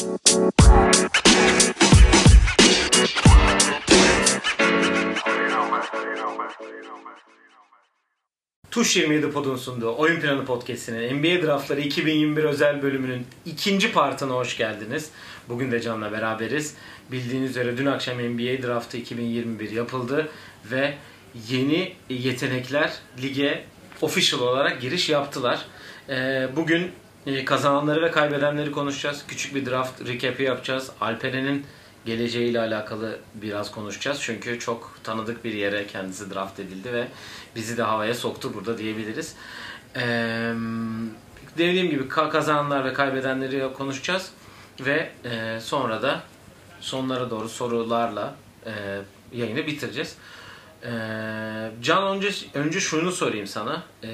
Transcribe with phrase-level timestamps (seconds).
[0.00, 0.06] Tuş
[8.96, 15.10] 27 Pod'un sunduğu Oyun Planı Podcast'inin NBA Draftları 2021 özel bölümünün ikinci partına hoş geldiniz.
[15.48, 16.74] Bugün de Can'la beraberiz.
[17.12, 20.28] Bildiğiniz üzere dün akşam NBA Draftı 2021 yapıldı
[20.70, 20.94] ve
[21.48, 22.92] yeni yetenekler
[23.22, 23.64] lige
[24.00, 25.66] official olarak giriş yaptılar.
[26.08, 26.90] Ee, Bugün
[27.44, 29.24] kazananları ve kaybedenleri konuşacağız.
[29.28, 30.90] Küçük bir draft recap'i yapacağız.
[31.00, 31.66] Alperen'in
[32.06, 34.18] geleceğiyle alakalı biraz konuşacağız.
[34.20, 37.08] Çünkü çok tanıdık bir yere kendisi draft edildi ve
[37.56, 39.34] bizi de havaya soktu burada diyebiliriz.
[39.96, 40.54] Ee,
[41.58, 44.30] dediğim gibi ka- kazananlar ve kaybedenleri konuşacağız.
[44.80, 46.22] Ve e, sonra da
[46.80, 48.34] sonlara doğru sorularla
[48.66, 48.72] e,
[49.32, 50.16] yayını bitireceğiz.
[50.84, 53.82] Ee, Can önce önce şunu sorayım sana.
[54.04, 54.08] Ee,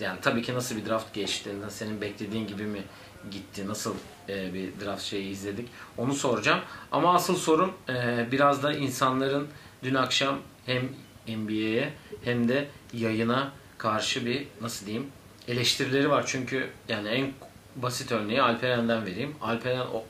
[0.00, 1.50] yani tabii ki nasıl bir draft geçti?
[1.68, 2.82] Senin beklediğin gibi mi
[3.30, 3.68] gitti?
[3.68, 3.94] Nasıl
[4.28, 5.68] e, bir draft şeyi izledik?
[5.98, 6.60] Onu soracağım.
[6.92, 9.48] Ama asıl sorum e, biraz da insanların
[9.82, 10.88] dün akşam hem
[11.28, 11.92] NBA'ye
[12.24, 15.06] hem de yayına karşı bir nasıl diyeyim
[15.48, 16.24] eleştirileri var.
[16.26, 17.32] Çünkü yani en
[17.76, 19.34] basit örneği Alperen'den vereyim.
[19.42, 20.04] Alperen o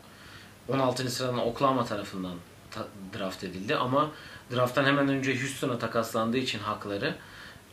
[0.69, 1.11] 16.
[1.11, 2.34] sıradan Oklahoma tarafından
[2.70, 4.11] ta- draft edildi ama
[4.52, 7.14] drafttan hemen önce Houston'a takaslandığı için hakları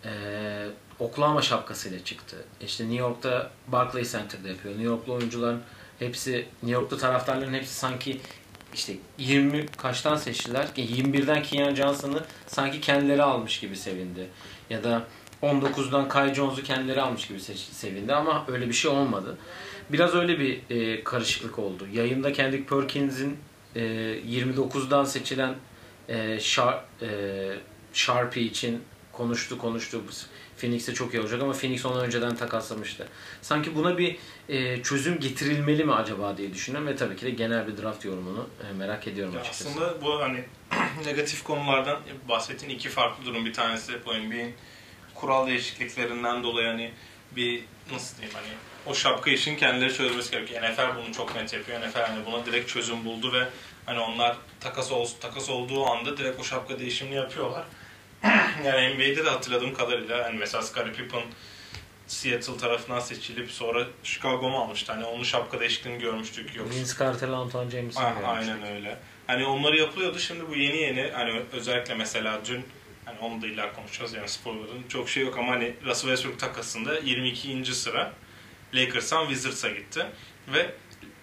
[0.05, 2.37] eee Oklahoma şapkasıyla çıktı.
[2.61, 4.73] İşte New York'ta Barclays Center'da yapıyor.
[4.73, 5.61] New Yorklu oyuncuların
[5.99, 6.31] hepsi,
[6.63, 8.21] New York'ta taraftarların hepsi sanki
[8.73, 10.67] işte 20 kaçtan seçtiler?
[10.77, 14.29] 21'den Keon Johnson'ı sanki kendileri almış gibi sevindi.
[14.69, 15.03] Ya da
[15.43, 17.39] 19'dan Kai Jones'u kendileri almış gibi
[17.71, 19.37] sevindi ama öyle bir şey olmadı.
[19.89, 21.87] Biraz öyle bir e, karışıklık oldu.
[21.93, 23.37] Yayında Kendrick Perkins'in
[23.75, 25.55] e, 29'dan seçilen
[26.09, 27.07] e, Shar- e,
[27.93, 30.01] Sharpie için konuştu konuştu.
[30.61, 33.07] Phoenix'e çok iyi olacak ama Phoenix onu önceden takaslamıştı.
[33.41, 34.17] Sanki buna bir
[34.49, 38.49] e, çözüm getirilmeli mi acaba diye düşünüyorum ve tabii ki de genel bir draft yorumunu
[38.69, 39.69] e, merak ediyorum Ya açıkçası.
[39.69, 40.43] aslında bu hani
[41.05, 43.45] negatif konulardan bahsettiğin iki farklı durum.
[43.45, 44.53] Bir tanesi bu NBA'in
[45.15, 46.91] kural değişikliklerinden dolayı hani
[47.35, 48.47] bir nasıl diyeyim hani
[48.85, 50.61] o şapka işini kendileri çözmesi gerekiyor.
[50.63, 51.79] NFL bunu çok net yapıyor.
[51.81, 53.47] NFL hani buna direkt çözüm buldu ve
[53.85, 57.63] hani onlar takas ol, takas olduğu anda direkt o şapka değişimini yapıyorlar.
[58.65, 61.23] yani NBA'de de hatırladığım kadarıyla hani mesela Scottie Pippen
[62.07, 64.93] Seattle tarafından seçilip sonra Chicago mu almıştı?
[64.93, 66.55] Hani onun şapka değişikliğini görmüştük.
[66.55, 68.97] Yok Vince Carter, Antoine James'in Ah, aynen öyle.
[69.27, 70.19] Hani onları yapılıyordu.
[70.19, 72.65] Şimdi bu yeni yeni hani özellikle mesela dün
[73.05, 76.99] hani onu da illa konuşacağız yani sporların çok şey yok ama hani Russell Westbrook takasında
[76.99, 77.65] 22.
[77.75, 78.13] sıra
[78.73, 80.05] Lakers'tan Wizards'a gitti
[80.53, 80.71] ve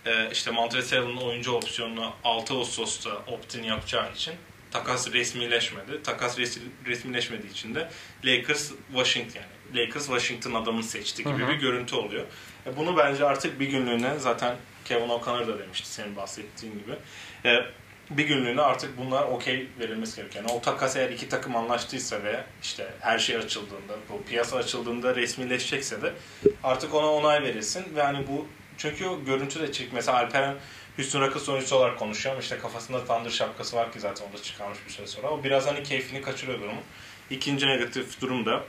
[0.06, 4.34] e, işte Montrezl Harrell'ın oyuncu opsiyonunu 6 Ağustos'ta opt-in yapacağı için
[4.70, 6.02] takas resmileşmedi.
[6.02, 7.88] Takas res- resmileşmediği için de
[8.24, 11.48] Lakers Washington yani Lakers Washington adamını seçti gibi Hı hı.
[11.48, 12.24] bir görüntü oluyor.
[12.66, 16.92] E, bunu bence artık bir günlüğüne zaten Kevin O'Connor da demişti senin bahsettiğin gibi.
[17.44, 17.64] E,
[18.10, 20.44] bir günlüğüne artık bunlar okey verilmesi gerekiyor.
[20.44, 25.14] Yani o takas eğer iki takım anlaştıysa ve işte her şey açıldığında, bu piyasa açıldığında
[25.16, 26.12] resmileşecekse de
[26.64, 28.46] artık ona onay verilsin ve hani bu
[28.78, 29.92] çünkü o görüntü de çık.
[29.92, 30.56] Mesela Alperen
[30.96, 34.42] Houston Rockets oyuncusu olarak konuşuyor ama işte kafasında Thunder şapkası var ki zaten o da
[34.42, 35.28] çıkarmış bir süre sonra.
[35.30, 36.80] O biraz hani keyfini kaçırıyor durumu.
[37.30, 38.64] İkinci negatif durum da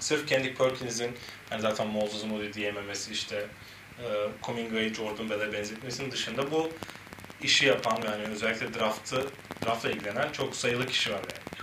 [0.00, 1.12] sırf Kendrick Perkins'in
[1.50, 3.46] hani zaten Moses Moody diyememesi işte
[3.98, 4.04] e,
[4.42, 6.70] Cominga'yı Jordan Bell'e benzetmesinin dışında bu
[7.42, 9.26] işi yapan yani özellikle draftı
[9.64, 11.20] draftla ilgilenen çok sayılı kişi var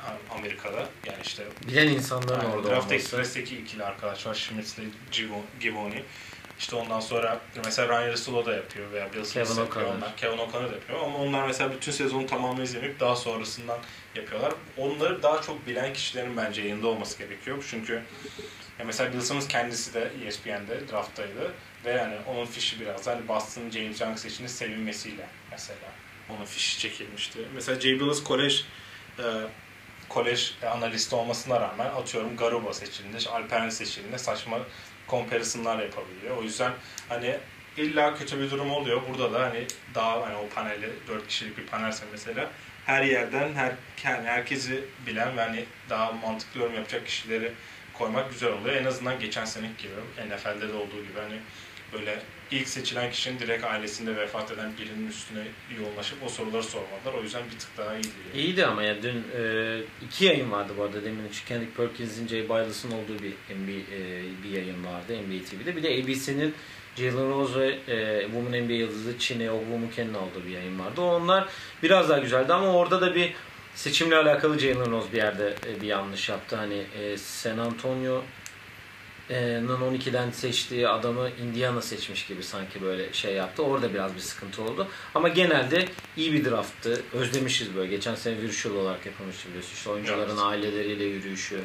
[0.08, 0.90] yani Amerika'da.
[1.06, 2.96] Yani işte Bilen insanların yani orada Draft olması.
[2.96, 4.34] Express'teki ikili arkadaş var.
[4.34, 6.03] Schmitz ile Givo- Givoni.
[6.62, 9.96] İşte ondan sonra mesela Ryan Russell da yapıyor veya Bill Simmons Kevin yapıyor.
[9.96, 10.18] Onlar.
[10.18, 13.80] Kevin O'Connor da yapıyor ama onlar mesela bütün sezonu tamamını izlemeyip daha sonrasından
[14.16, 14.54] yapıyorlar.
[14.78, 17.66] Onları daha çok bilen kişilerin bence yayında olması gerekiyor.
[17.70, 17.94] Çünkü
[18.80, 21.54] ya mesela Bill Simmons kendisi de ESPN'de drafttaydı
[21.86, 25.92] ve yani onun fişi biraz hani Boston James Young seçini sevinmesiyle mesela
[26.30, 27.40] onun fişi çekilmişti.
[27.56, 28.66] Mesela Jay Bilas kolej
[29.20, 29.24] e,
[30.10, 34.60] kolej analisti olmasına rağmen atıyorum Garuba seçildiğinde, Alperen seçildiğinde saçma
[35.10, 36.38] comparison'lar yapabiliyor.
[36.38, 36.72] O yüzden
[37.10, 37.38] hani
[37.78, 39.02] illa kötü bir durum oluyor.
[39.10, 42.50] Burada da hani daha hani o paneli 4 kişilik bir panelse mesela
[42.86, 43.72] her yerden her
[44.03, 47.52] yani herkesi bilen ve hani daha mantıklı yorum yapacak kişileri
[47.94, 48.76] koymak güzel oluyor.
[48.76, 49.94] En azından geçen seneki gibi
[50.30, 51.40] NFL'de de olduğu gibi hani
[51.93, 52.20] böyle
[52.52, 55.43] ilk seçilen kişinin direkt ailesinde vefat eden birinin üstüne
[55.79, 57.14] yoğunlaşıp o soruları sormadılar.
[57.20, 58.08] O yüzden bir tık daha iyiydi.
[58.28, 58.41] Yani.
[58.41, 62.43] İyiydi ama ya dün e, iki yayın vardı bu arada demin için Kendrick Perkins'in Jay
[62.43, 65.76] Bilas'ın olduğu bir NBA, e, bir yayın vardı NBA TV'de.
[65.76, 66.53] Bir de ABC'nin
[66.96, 71.02] Jalen Rose ve e, Women NBA yıldızı Çin'e o Womuken'in olduğu bir yayın vardı.
[71.02, 71.49] Onlar
[71.84, 73.34] biraz daha güzeldi ama orada da bir
[73.76, 76.55] seçimle alakalı Jalen Rose bir yerde e, bir yanlış yaptı.
[76.55, 78.23] Hani e, San Antonio
[79.36, 83.64] 12'den seçtiği adamı Indiana seçmiş gibi sanki böyle şey yaptı.
[83.64, 84.88] Orada biraz bir sıkıntı oldu.
[85.16, 85.86] Ama genelde
[86.18, 87.02] iyi bir drafttı.
[87.14, 87.88] Özlemişiz böyle.
[87.88, 89.74] Geçen sene virtual olarak yapılmıştı biliyorsun.
[89.74, 90.44] İşte oyuncuların Evet.
[90.44, 91.60] aileleriyle yürüyüşü,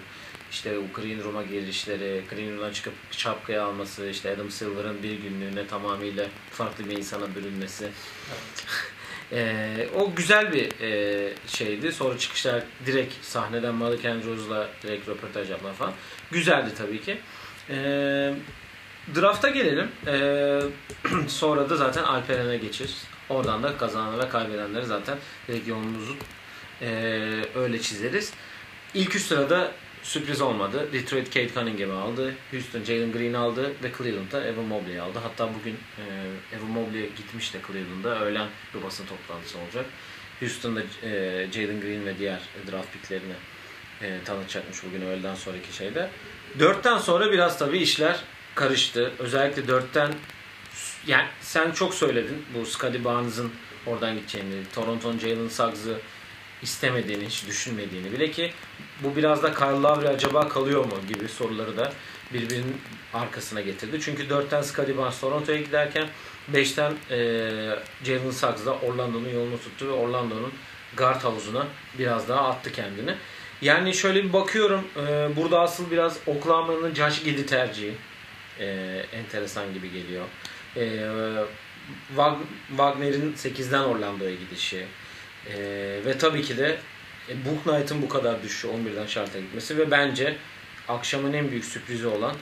[0.50, 6.26] işte Green Room'a girişleri, Green Room'dan çıkıp şapkayı alması, işte Adam Silver'ın bir günlüğüne tamamıyla
[6.50, 7.84] farklı bir insana bürünmesi.
[7.84, 8.66] Evet.
[9.32, 11.92] Ee, o güzel bir e, şeydi.
[11.92, 15.92] Sonra çıkışlar direkt sahneden Malik Andrews'la direkt röportaj yapma falan.
[16.30, 17.18] Güzeldi tabii ki.
[17.70, 18.34] Ee,
[19.14, 19.88] draft'a gelelim.
[20.06, 20.60] Ee,
[21.28, 23.04] sonra da zaten Alperen'e geçeriz.
[23.28, 25.18] Oradan da kazanan ve kaybedenleri zaten
[25.48, 25.68] direkt
[26.82, 26.88] e,
[27.54, 28.32] öyle çizeriz.
[28.94, 29.72] İlk üç sırada
[30.02, 30.88] sürpriz olmadı.
[30.92, 32.34] Detroit Kate Cunningham'ı aldı.
[32.50, 35.18] Houston Jalen Green aldı ve Cleveland'da Evan Mobley'i aldı.
[35.22, 38.20] Hatta bugün e, Evan Mobley gitmiş de Cleveland'da.
[38.20, 39.86] Öğlen bir basın toplantısı olacak.
[40.40, 42.40] Houston'da e, Jalen Green ve diğer
[42.70, 43.34] draft picklerini
[44.02, 46.08] e, tanıtacakmış bugün öğleden sonraki şeyde.
[46.58, 48.16] Dörtten sonra biraz tabii işler
[48.54, 49.12] karıştı.
[49.18, 50.12] Özellikle dörtten
[51.06, 53.52] yani sen çok söyledin bu Scottie Barnes'ın
[53.86, 55.98] oradan gideceğini, Toronto'nun Jalen Suggs'ı
[56.62, 58.52] istemediğini, hiç düşünmediğini bile ki
[59.02, 61.92] bu biraz da Kyle Lowry acaba kalıyor mu gibi soruları da
[62.32, 62.76] birbirinin
[63.14, 64.00] arkasına getirdi.
[64.00, 66.08] Çünkü 4'ten Scottie Barnes Toronto'ya giderken
[66.52, 67.18] 5'ten e,
[68.04, 70.52] Jalen Suggs da Orlando'nun yolunu tuttu ve Orlando'nun
[70.96, 71.66] guard havuzuna
[71.98, 73.14] biraz daha attı kendini.
[73.62, 77.94] Yani şöyle bir bakıyorum e, burada asıl biraz Oklahoma'nın Josh Giddey tercihi
[78.60, 78.66] e,
[79.12, 80.24] enteresan gibi geliyor.
[80.76, 80.80] E,
[82.16, 84.86] Wag- Wagner'in 8'den Orlando'ya gidişi
[86.06, 86.78] ve tabii ki de
[87.28, 90.36] e, Book Knight'ın bu kadar düşüşü 11'den Charlotte'a gitmesi ve bence
[90.88, 92.34] akşamın en büyük sürprizi olan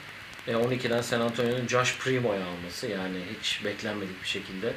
[0.49, 4.73] e, 12'den San Antonio'nun Josh Primo'yu alması yani hiç beklenmedik bir şekilde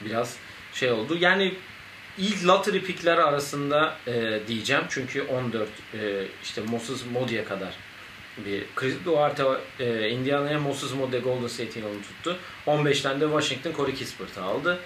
[0.00, 0.36] biraz
[0.74, 1.16] şey oldu.
[1.20, 1.54] Yani
[2.18, 7.74] ilk lottery pickler arasında e, diyeceğim çünkü 14 e, işte Moses Modi'ye kadar
[8.46, 9.44] bir Chris Duarte
[9.80, 12.36] e, Indiana'ya Moses Modi Golden State'in yolunu tuttu.
[12.66, 14.78] 15'ten de Washington Corey Kispert'ı aldı.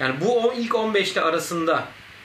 [0.00, 1.84] Yani bu o ilk 15'te arasında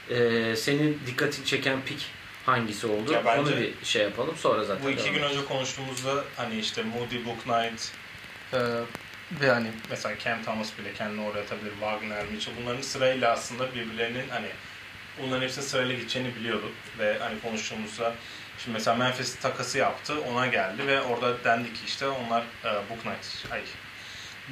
[0.09, 2.06] e, senin dikkatini çeken pick
[2.45, 3.12] hangisi oldu?
[3.13, 4.86] Ya bence- Onu bir şey yapalım sonra zaten.
[4.86, 7.92] Bu iki gün önce konuştuğumuzda hani işte Moody, Book Knight
[8.53, 8.57] e,
[9.31, 14.29] ve hani mesela Cam Thomas bile kendini oraya atabilir, Wagner, Mitchell bunların sırayla aslında birbirlerinin
[14.29, 14.47] hani
[15.21, 18.13] bunların hepsinin sırayla gideceğini biliyorduk ve hani konuştuğumuzda
[18.57, 23.01] şimdi mesela Memphis takası yaptı ona geldi ve orada dendi ki işte onlar e, Book
[23.01, 23.62] Knight ay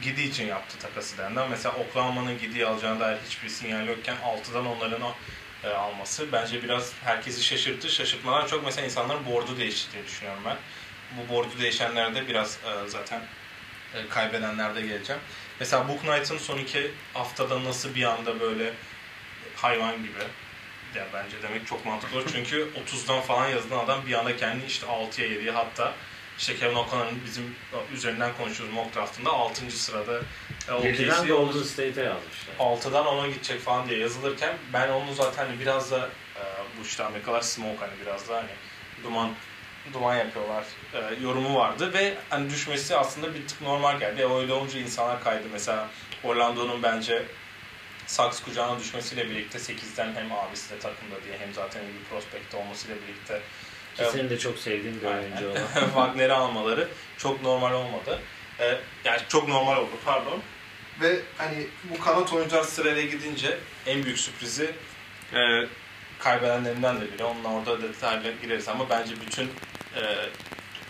[0.01, 4.65] Gidi için yaptı takası dendi ama mesela Oklahoma'nın Gidi'yi alacağına dair hiçbir sinyal yokken 6'dan
[4.65, 5.15] onların o
[5.63, 7.89] e, alması bence biraz herkesi şaşırttı.
[7.89, 10.57] Şaşırtmalar çok mesela insanların board'u değiştirdiğini düşünüyorum ben.
[11.17, 13.21] Bu board'u değişenlerde biraz e, zaten
[13.95, 15.21] e, kaybedenlerde geleceğim.
[15.59, 18.73] Mesela Book Knight'ın son iki haftada nasıl bir anda böyle
[19.55, 20.19] hayvan gibi
[20.95, 22.29] ya bence demek çok mantıklı olur.
[22.33, 25.93] Çünkü 30'dan falan yazılan adam bir anda kendini işte 6'ya 7'ye hatta
[26.37, 27.55] işte Kevin O'Connor'ın bizim
[27.93, 29.71] üzerinden konuşuyoruz mock draftında 6.
[29.71, 30.19] sırada
[30.69, 32.55] e, Yediden OKC Golden State'e yazmışlar.
[32.59, 36.41] 6'dan 10'a gidecek falan diye yazılırken ben onu zaten hani biraz da e,
[36.79, 38.49] bu işte Amerikalılar smoke hani biraz da hani
[39.03, 39.31] duman
[39.93, 44.21] duman yapıyorlar e, yorumu vardı ve hani düşmesi aslında bir tık normal geldi.
[44.21, 45.43] E, öyle olunca insanlar kaydı.
[45.51, 45.89] Mesela
[46.23, 47.25] Orlando'nun bence
[48.07, 52.55] Saks kucağına düşmesiyle birlikte 8'den hem abisi de takımda diye hem zaten iyi bir prospekt
[52.55, 53.41] olmasıyla birlikte
[53.97, 55.85] Ki senin de çok sevdiğin bir oyuncu olan.
[55.85, 56.87] Wagner'i almaları
[57.17, 58.19] çok normal olmadı.
[58.59, 60.41] Ee, yani çok normal oldu pardon.
[61.01, 64.71] Ve hani bu kanat oyuncular sırayla gidince en büyük sürprizi
[65.33, 65.39] e,
[66.19, 67.23] kaybedenlerinden de biri.
[67.23, 69.49] Onunla orada detaylı gireriz ama bence bütün
[69.95, 70.29] e,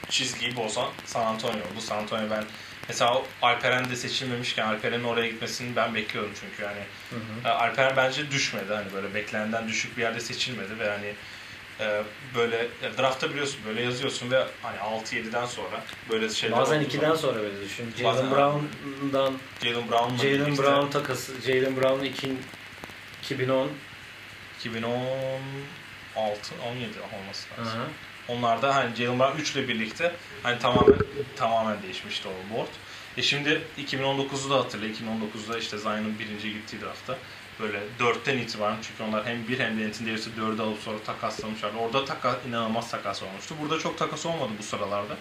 [0.10, 1.82] çizgiyi bozan San Antonio oldu.
[1.82, 2.44] San Antonio ben
[2.88, 7.48] mesela Alperen de seçilmemişken Alperen'in oraya gitmesini ben bekliyorum çünkü yani Hı hı.
[7.48, 11.14] e, Alperen bence düşmedi hani böyle beklenenden düşük bir yerde seçilmedi ve hani
[11.80, 12.04] e,
[12.36, 17.16] böyle draftta biliyorsun böyle yazıyorsun ve hani 6-7'den sonra böyle şeyler Bazen olduğu 2'den zaman
[17.16, 17.94] sonra böyle düşün.
[17.98, 19.34] Jalen Brown'dan
[19.64, 22.34] Jalen Brown'la Jalen Brown takası Jalen Brown 2
[23.24, 23.70] 2010
[24.60, 25.00] 2016
[26.66, 27.80] 17 olması lazım.
[27.80, 27.88] Aha.
[28.28, 31.00] Onlar da hani Jalen Brown 3 ile birlikte hani tamamen
[31.36, 32.68] tamamen değişmişti o board.
[33.18, 34.86] E şimdi 2019'u da hatırla.
[34.86, 37.18] 2019'da işte Zion'un birinci gittiği draftta
[37.60, 41.78] böyle 4'ten itibaren çünkü onlar hem bir hem de Anthony Davis'i 4'e alıp sonra takaslamışlardı.
[41.78, 43.56] Orada takas, inanılmaz takas olmuştu.
[43.62, 45.14] Burada çok takas olmadı bu sıralarda.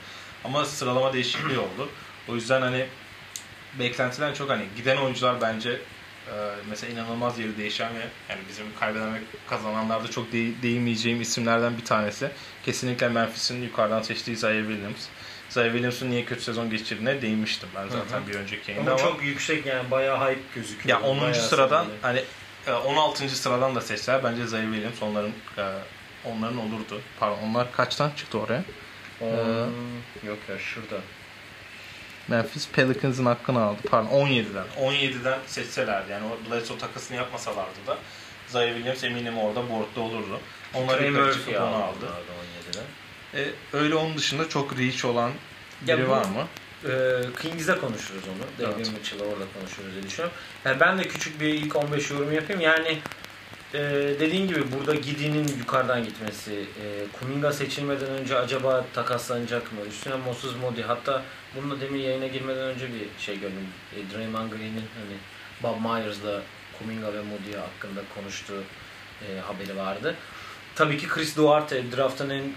[0.45, 1.89] Ama sıralama değişikliği oldu.
[2.29, 2.87] O yüzden hani
[3.79, 5.81] beklentilen çok hani giden oyuncular bence
[6.71, 11.85] mesela inanılmaz yeri değişen ve yani bizim kaybeden ve kazananlarda çok değ- değinmeyeceğim isimlerden bir
[11.85, 12.31] tanesi.
[12.65, 15.07] Kesinlikle Memphis'in yukarıdan seçtiği Zaire Williams.
[15.49, 18.29] Zaire Williams'ın niye kötü sezon geçirdiğine değinmiştim ben zaten Hı hı.
[18.29, 21.01] bir önceki yayında Ama ama, çok yüksek yani bayağı hype gözüküyor.
[21.01, 21.21] ya 10.
[21.21, 21.99] Bayağı sıradan sevimli.
[22.03, 22.23] hani
[22.67, 23.29] e, 16.
[23.29, 25.65] sıradan da seçseler bence Zaire Williams onların e,
[26.25, 27.01] onların olurdu.
[27.21, 28.65] Pardon onlar kaçtan çıktı oraya?
[29.21, 29.71] On-
[30.27, 30.97] Yok ya şurada.
[32.29, 33.79] Memphis Pelicans'ın hakkını aldı.
[33.91, 34.65] Pardon 17'den.
[34.81, 36.13] 17'den seçselerdi.
[36.13, 37.99] Yani o Bledsoe takısını yapmasalardı da
[38.49, 40.41] Zaire Williams eminim orada boardda olurdu.
[40.75, 42.07] Onlar Trey yukarı Murphy çıkıp onu aldı.
[42.07, 42.07] aldı
[42.73, 42.85] 17'den.
[43.41, 45.31] E, öyle onun dışında çok reach olan
[45.87, 46.47] Ya biri bu- var mı?
[46.85, 48.67] Ee, Kings'de konuşuruz onu.
[48.69, 48.93] David Evet.
[48.93, 50.37] Mitchell'ı orada konuşuruz diye düşünüyorum.
[50.65, 52.61] Yani ben de küçük bir ilk 15 yorum yapayım.
[52.61, 52.99] Yani
[53.75, 53.81] e,
[54.21, 56.87] dediğin gibi burada Gidi'nin yukarıdan gitmesi, e,
[57.19, 59.79] Kuminga seçilmeden önce acaba takaslanacak mı?
[59.89, 60.83] Üstüne Moses Modi.
[60.83, 61.23] Hatta
[61.57, 63.69] bununla demin yayına girmeden önce bir şey gördüm.
[63.97, 65.17] E, Draymond Green'in hani
[65.63, 66.43] Bob Myers'la
[66.79, 68.63] Kuminga ve Modi hakkında konuştuğu
[69.29, 70.15] e, haberi vardı.
[70.75, 72.53] Tabii ki Chris Duarte draft'ın en e,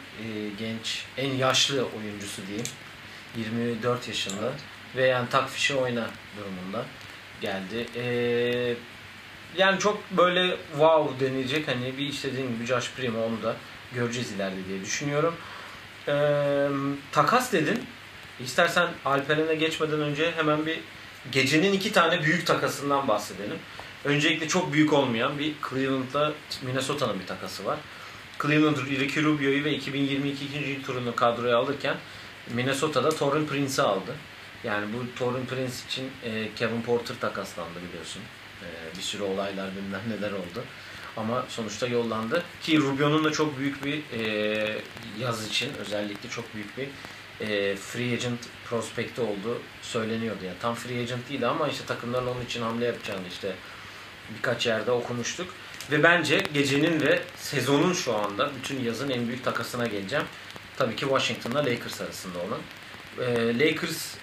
[0.60, 2.68] genç, en yaşlı oyuncusu diyeyim.
[3.38, 4.52] 24 yaşında
[4.96, 6.08] ve yani tak fişi oyna
[6.38, 6.86] durumunda
[7.42, 7.86] geldi.
[7.96, 8.76] Ee,
[9.58, 13.56] yani çok böyle wow denilecek hani bir işte dediğim gibi Josh Primo onu da
[13.94, 15.36] göreceğiz ileride diye düşünüyorum.
[16.08, 16.68] Ee,
[17.12, 17.86] takas dedin.
[18.40, 20.80] İstersen Alperen'e geçmeden önce hemen bir
[21.32, 23.58] gecenin iki tane büyük takasından bahsedelim.
[24.06, 27.78] Öncelikle çok büyük olmayan bir Cleveland'la Minnesota'nın bir takası var.
[28.42, 31.96] Cleveland Ricky Rubio'yu ve 2022 ikinci turunu kadroya alırken
[32.54, 34.16] Minnesota'da Torrey Prince'i aldı.
[34.64, 36.12] Yani bu Torrey Prince için
[36.56, 38.22] Kevin Porter takaslandı biliyorsun.
[38.62, 40.64] E, bir sürü olaylar bilmem neler oldu.
[41.18, 42.44] Ama sonuçta yollandı.
[42.62, 44.82] Ki Rubio'nun da çok büyük bir e,
[45.20, 46.88] yaz için özellikle çok büyük bir
[47.48, 50.46] e, free agent prospekti olduğu söyleniyordu.
[50.46, 53.56] Yani tam free agent değildi ama işte takımların onun için hamle yapacağını işte
[54.38, 55.54] birkaç yerde okumuştuk.
[55.92, 60.26] Ve bence gecenin ve sezonun şu anda bütün yazın en büyük takasına geleceğim.
[60.78, 62.60] Tabii ki Washington'la Lakers arasında olan.
[63.20, 64.16] Ee, Lakers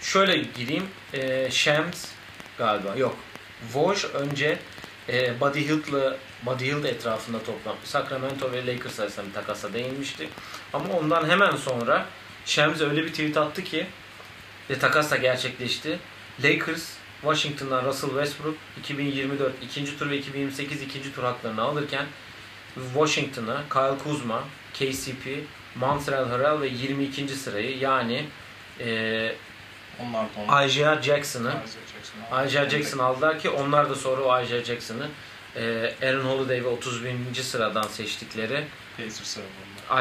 [0.00, 0.86] şöyle gireyim.
[1.14, 2.04] Ee, Shams
[2.58, 3.16] galiba yok.
[3.72, 4.58] Woj önce
[5.08, 6.16] e, Buddy Hield'la
[6.46, 7.88] Buddy Hield etrafında toplanmış.
[7.88, 10.28] Sacramento ve Lakers arasında bir takasa değinmişti.
[10.72, 12.06] Ama ondan hemen sonra
[12.46, 13.86] Shams öyle bir tweet attı ki
[14.70, 15.98] ve takas da gerçekleşti.
[16.44, 22.06] Lakers Washington'dan Russell Westbrook 2024 ikinci tur ve 2028 ikinci tur haklarını alırken
[22.74, 25.26] Washington'a Kyle Kuzma, KCP,
[25.74, 27.28] Montreal Harrell ve 22.
[27.28, 28.24] sırayı yani
[28.80, 29.34] e.
[30.66, 31.54] Isaiah Jackson'ı
[32.46, 35.08] Isaiah Jackson aldılar ki onlar da sonra o Isaiah Jackson'ı
[35.56, 37.34] e, Aaron Holiday ve 31.
[37.34, 38.64] sıradan seçtikleri.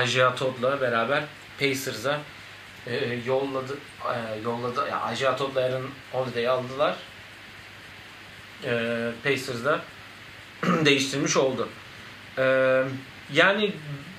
[0.04, 1.24] Isaiah Todd'la beraber
[1.60, 2.20] Pacers'a
[2.88, 4.88] e, yolladı e, yolladı.
[4.90, 6.96] Yani Isaiah Todd'la Aaron Holiday'i aldılar.
[8.64, 9.82] E, Pacers'da
[10.86, 11.70] değiştirmiş oldu.
[12.38, 12.84] E,
[13.34, 13.74] yani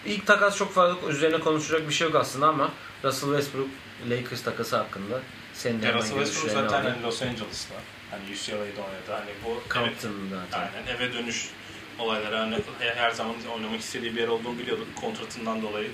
[0.07, 2.71] ilk takas çok fazla üzerine konuşacak bir şey yok aslında ama
[3.05, 3.69] Russell Westbrook
[4.11, 5.21] Lakers takası hakkında
[5.63, 7.75] senin de Ya Russell Westbrook zaten hani Los Angeles'ta.
[8.11, 9.11] Hani UCLA'da oynadı.
[9.11, 10.61] Hani bu evet, Compton'da zaten.
[10.61, 11.51] aynen eve dönüş
[11.99, 14.87] olayları hani her zaman oynamak istediği bir yer olduğunu biliyorduk.
[14.97, 15.91] Kontratından dolayı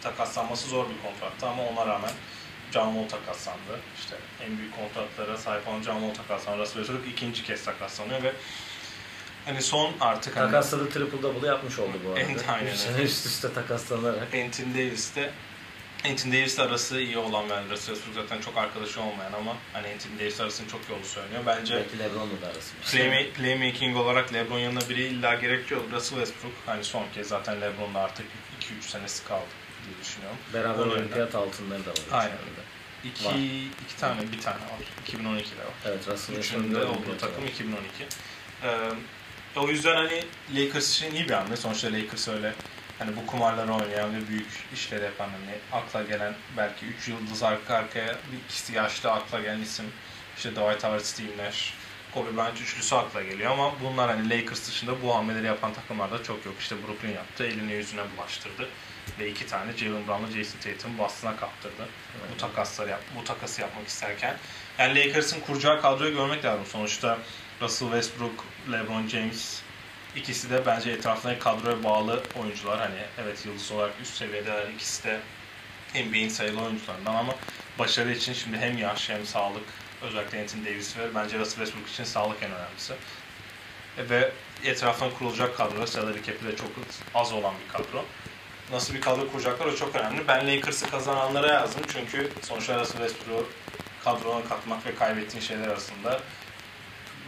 [0.00, 2.10] takaslanması zor bir kontrattı ama ona rağmen
[2.72, 3.80] John Wall takaslandı.
[3.98, 6.62] İşte en büyük kontratlara sahip olan John Wall takaslandı.
[6.62, 8.32] Russell Westbrook ikinci kez takaslanıyor ve
[9.44, 12.20] hani son artık hani Takasla da triple double yapmış oldu bu arada.
[12.20, 12.72] Evet, aynen
[13.04, 14.34] üst üste takaslanarak.
[14.34, 15.30] Anthony Davis'te
[16.04, 20.18] Anthony Davis'le arası iyi olan yani Russell Westbrook zaten çok arkadaşı olmayan ama hani Anthony
[20.20, 21.42] Davis arasının çok olduğu söyleniyor.
[21.46, 22.74] Bence Belki Lebron'la da arası.
[22.96, 25.80] Playma- playmaking olarak LeBron yanına biri illa gerekiyor.
[25.92, 28.26] Russell Westbrook hani son kez zaten LeBron'la artık
[28.60, 29.44] 2-3 senesi kaldı
[29.86, 30.38] diye düşünüyorum.
[30.54, 31.96] Beraber Onun olimpiyat altınları da var.
[32.12, 32.32] Aynen.
[32.32, 32.62] içlerinde.
[33.04, 33.34] İki, Var.
[33.84, 34.80] iki tane, bir tane var.
[35.08, 35.74] 2012'de var.
[35.86, 37.48] Evet Russell Üçünde Westbrook'un olduğu olimpiyatı takım var.
[37.48, 38.06] 2012.
[38.64, 38.90] Ee,
[39.56, 41.56] o yüzden hani Lakers için iyi bir hamle.
[41.56, 42.54] Sonuçta Lakers öyle
[42.98, 47.74] hani bu kumarları oynayan ve büyük işleri yapan hani akla gelen belki 3 yıldız arka
[47.74, 49.86] arkaya bir ikisi yaşlı akla gelen isim.
[50.36, 51.74] İşte Dwight Howard, Steve Nash,
[52.14, 56.46] Kobe Bryant üçlüsü akla geliyor ama bunlar hani Lakers dışında bu hamleleri yapan takımlarda çok
[56.46, 56.54] yok.
[56.60, 58.68] İşte Brooklyn yaptı, eline yüzüne bulaştırdı
[59.18, 61.88] ve iki tane Jalen Brown'la Jason Tatum'u bastına kaptırdı
[62.34, 64.36] bu takasları yap, bu takası yapmak isterken.
[64.78, 66.66] Yani Lakers'ın kuracağı kadroyu görmek lazım.
[66.66, 67.18] Sonuçta
[67.60, 69.62] Russell Westbrook, LeBron James
[70.16, 72.78] ikisi de bence etrafındaki kadroya bağlı oyuncular.
[72.78, 74.68] Hani evet yıldız olarak üst seviyedeler.
[74.68, 75.20] İkisi de
[75.94, 77.34] NBA'in sayılı oyuncularından ama
[77.78, 79.64] başarı için şimdi hem yaş hem sağlık
[80.02, 82.92] özellikle Anthony Davis ve bence Russell Westbrook için sağlık en önemlisi.
[83.98, 84.32] E, Ve
[84.64, 86.70] etrafına kurulacak kadro, salary cap'i de çok
[87.14, 88.04] az olan bir kadro
[88.72, 90.28] nasıl bir kadro kuracaklar o çok önemli.
[90.28, 93.48] Ben Lakers'ı kazananlara yazdım çünkü sonuçta Russell Westbrook'u
[94.04, 96.20] kadrona katmak ve kaybettiğin şeyler arasında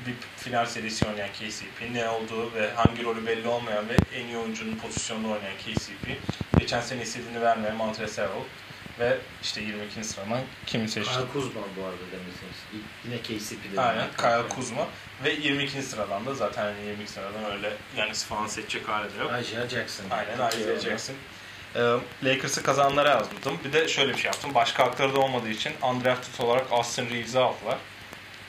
[0.07, 4.37] bir final serisi oynayan KCP, ne olduğu ve hangi rolü belli olmayan ve en iyi
[4.37, 6.09] oyuncunun pozisyonunda oynayan KCP,
[6.59, 8.45] geçen sene istediğini vermeyen Montrezl Harrell
[9.01, 10.05] ve işte 22.
[10.05, 11.13] sıradan kimi seçti?
[11.13, 12.85] Kyle Kuzma bu arada demişsiniz.
[13.05, 13.81] Yine KCP'de.
[13.81, 14.87] Aynen, Kyle Kuzma
[15.25, 15.83] ve 22.
[15.83, 19.33] sıradan da zaten hani 22 sıradan öyle yani falan seçecek hali de yok.
[19.43, 20.05] Isaiah Jackson.
[20.11, 21.15] Aynen Isaiah Jackson.
[21.77, 23.59] Ee, Lakers'ı kazananlara yazdım.
[23.65, 24.55] Bir de şöyle bir şey yaptım.
[24.55, 27.79] Başka hakları da olmadığı için undrafted olarak Austin Reeves'i aldılar.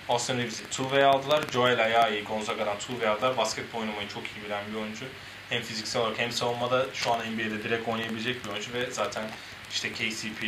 [0.09, 1.43] Austin Reeves'i two-way aldılar.
[1.53, 3.37] Joel Ayayi Gonzaga'dan two-way aldılar.
[3.37, 5.05] Basketbol oynamayı çok iyi bilen bir oyuncu.
[5.49, 9.23] Hem fiziksel olarak hem savunmada şu an NBA'de direkt oynayabilecek bir oyuncu ve zaten
[9.71, 10.43] işte KCP,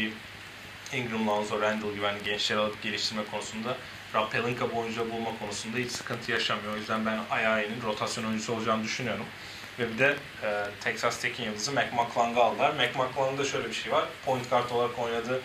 [0.93, 3.77] Ingram, Lonzo, Randall gibi hani gençleri alıp geliştirme konusunda
[4.15, 6.73] Rob Pelinka bu oyuncu bulma konusunda hiç sıkıntı yaşamıyor.
[6.73, 9.25] O yüzden ben Ayayi'nin rotasyon oyuncusu olacağını düşünüyorum.
[9.79, 12.73] Ve bir de e, Texas Tech'in yıldızı Mac McClung'ı aldılar.
[12.73, 14.05] Mac McClung'da şöyle bir şey var.
[14.25, 15.41] Point guard olarak oynadığı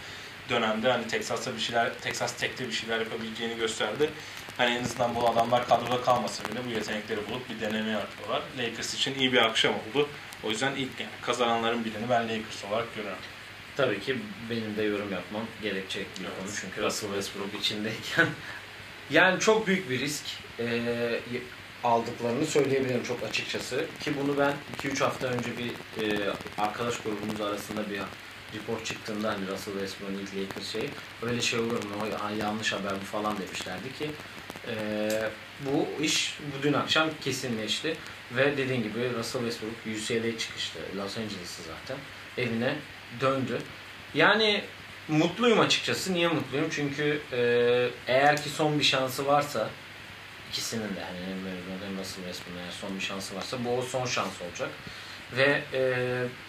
[0.49, 4.11] dönemde hani Texas'ta bir şeyler, Texas Tech'te bir şeyler yapabileceğini gösterdi.
[4.57, 8.43] Hani en azından bu adamlar kadroda kalmasa bile bu yetenekleri bulup bir deneme yapıyorlar.
[8.59, 10.09] Lakers için iyi bir akşam oldu.
[10.45, 13.23] O yüzden ilk yani kazananların birini ben Lakers olarak görüyorum.
[13.77, 14.19] Tabii ki
[14.51, 16.35] benim de yorum yapmam gerekecek bir Evet.
[16.41, 18.27] konu çünkü Russell Westbrook içindeyken
[19.11, 20.25] yani çok büyük bir risk
[20.59, 21.21] e,
[21.85, 25.71] aldıklarını söyleyebilirim çok açıkçası ki bunu ben 2-3 hafta önce bir
[26.03, 28.01] e, arkadaş grubumuz arasında bir
[28.55, 30.91] report çıktığında hani Russell Westbrook'un ilk Lakers şeyi
[31.23, 34.11] öyle şey olur mu o yanlış haber bu falan demişlerdi ki
[34.69, 34.75] e,
[35.67, 37.97] bu iş bu dün akşam kesinleşti
[38.37, 41.97] ve dediğin gibi Russell Westbrook UCLA çıkıştı Los Angeles'ı zaten
[42.39, 42.75] evine
[43.21, 43.59] döndü.
[44.15, 44.65] Yani
[45.09, 46.15] mutluyum açıkçası.
[46.15, 46.67] Niye mutluyum?
[46.71, 47.43] Çünkü e,
[48.07, 49.71] eğer ki son bir şansı varsa
[50.51, 51.19] ikisinin de hani
[51.87, 54.71] hem Russell Westbrook'un eğer son bir şansı varsa bu o son şans olacak.
[55.37, 55.83] Ve e,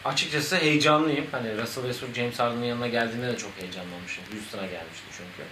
[0.06, 1.26] açıkçası heyecanlıyım.
[1.32, 4.24] Hani Russell Westbrook James Harden'ın yanına geldiğinde de çok heyecanlanmıştım.
[4.34, 5.44] Houston'a gelmişti çünkü.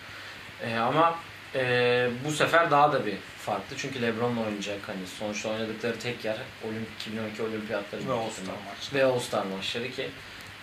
[0.71, 1.19] E, ama
[1.55, 3.75] e, bu sefer daha da bir farklı.
[3.77, 4.77] Çünkü LeBron'la oynayacak.
[4.87, 8.95] Hani sonuçta oynadıkları tek yer Olimp 2012 Olimpiyatları Ve All-Star maçları.
[8.95, 10.09] ve All-Star maçları ki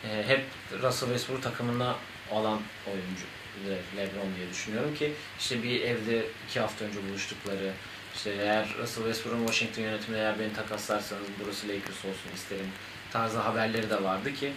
[0.05, 0.41] e, hep
[0.83, 1.95] Russell Westbrook takımında
[2.33, 3.25] alan oyuncu
[3.69, 7.71] Le- LeBron diye düşünüyorum ki işte bir evde iki hafta önce buluştukları
[8.19, 12.67] işte eğer Russell Westbrook'un Washington yönetimine eğer beni takaslarsanız burası Lakers olsun isterim
[13.13, 14.53] tarzı haberleri de vardı ki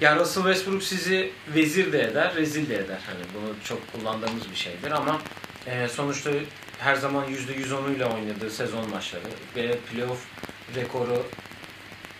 [0.00, 2.98] ya Russell Westbrook sizi vezir de eder, rezil de eder.
[3.06, 5.20] Hani bunu çok kullandığımız bir şeydir ama
[5.66, 6.30] e, sonuçta
[6.78, 9.24] her zaman %110'uyla oynadığı sezon maçları
[9.56, 10.26] ve playoff
[10.74, 11.26] rekoru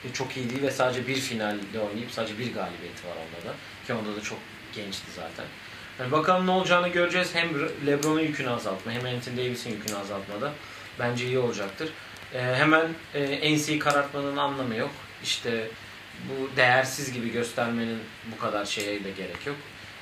[0.05, 3.55] e, çok iyi değil ve sadece bir finalde oynayıp sadece bir galibiyeti var onda da.
[3.87, 4.39] Ki onda da çok
[4.75, 5.47] gençti zaten.
[6.01, 7.35] Yani bakalım ne olacağını göreceğiz.
[7.35, 7.49] Hem
[7.87, 10.53] LeBron'un yükünü azaltma hem Anthony Davis'in yükünü azaltmada
[10.99, 11.89] bence iyi olacaktır.
[12.35, 14.91] E, hemen e, NC'yi karartmanın anlamı yok.
[15.23, 15.69] İşte
[16.29, 17.99] bu değersiz gibi göstermenin
[18.37, 19.57] bu kadar şeye de gerek yok.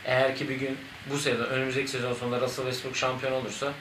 [0.05, 0.79] Eğer ki bir gün
[1.11, 3.73] bu sezon, önümüzdeki sezon sonunda Russell Westbrook şampiyon olursa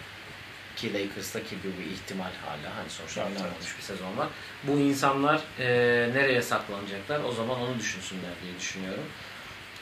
[0.75, 3.77] ki Lakers'ta ki bu bir ihtimal hala hani sonuçta Evet, oynanmamış evet.
[3.77, 4.27] bir sezon var.
[4.63, 5.65] Bu insanlar e,
[6.13, 9.03] nereye saklanacaklar o zaman onu düşünsünler diye düşünüyorum.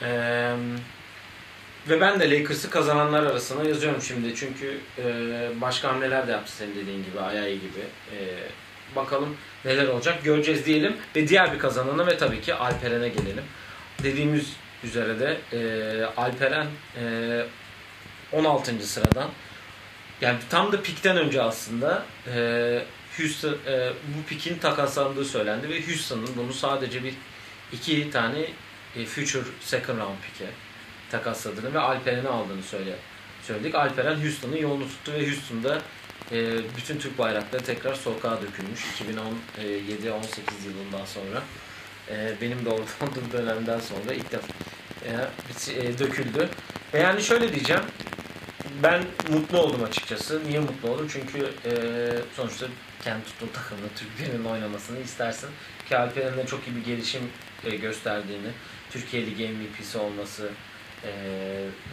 [0.02, 0.10] E,
[1.88, 5.04] ve ben de Lakers'ı kazananlar arasına yazıyorum şimdi çünkü e,
[5.60, 7.80] başka hamleler de yaptı senin dediğin gibi Ayayi gibi.
[8.12, 8.18] E,
[8.96, 13.44] bakalım neler olacak göreceğiz diyelim ve diğer bir kazanana ve tabii ki Alperen'e gelelim.
[14.02, 14.52] Dediğimiz
[14.84, 16.66] üzere de e, Alperen
[16.96, 17.44] e,
[18.32, 18.86] 16.
[18.86, 19.30] sıradan
[20.20, 22.82] yani tam da pikten önce aslında e,
[23.16, 27.14] Houston e, bu pikin takaslandığı söylendi ve Houston'ın bunu sadece bir
[27.72, 28.40] iki tane
[28.96, 30.50] e, future second round pike
[31.12, 32.96] takasladığını ve Alperen'i aldığını söyle
[33.42, 33.74] söyledik.
[33.74, 35.78] Alperen Houston'ın yolunu tuttu ve Houston'da
[36.32, 38.80] e, bütün Türk bayrakları tekrar sokağa dökülmüş
[39.60, 40.16] 2017-18
[40.66, 41.42] yılından sonra.
[42.10, 44.46] E, benim de orada olduğum dönemden sonra ilk defa
[45.04, 46.48] e, e, döküldü.
[46.94, 47.82] Ve yani şöyle diyeceğim.
[48.82, 50.40] Ben mutlu oldum açıkçası.
[50.46, 51.08] Niye mutlu oldum?
[51.12, 51.72] Çünkü e,
[52.36, 52.66] sonuçta
[53.04, 55.48] kendi tuttuğun takımda Türkiye'nin oynamasını istersin.
[55.88, 57.22] Ki Alperen'in de çok iyi bir gelişim
[57.64, 58.48] e, gösterdiğini,
[58.90, 60.50] Türkiye Ligi MVP'si olması
[61.04, 61.10] e,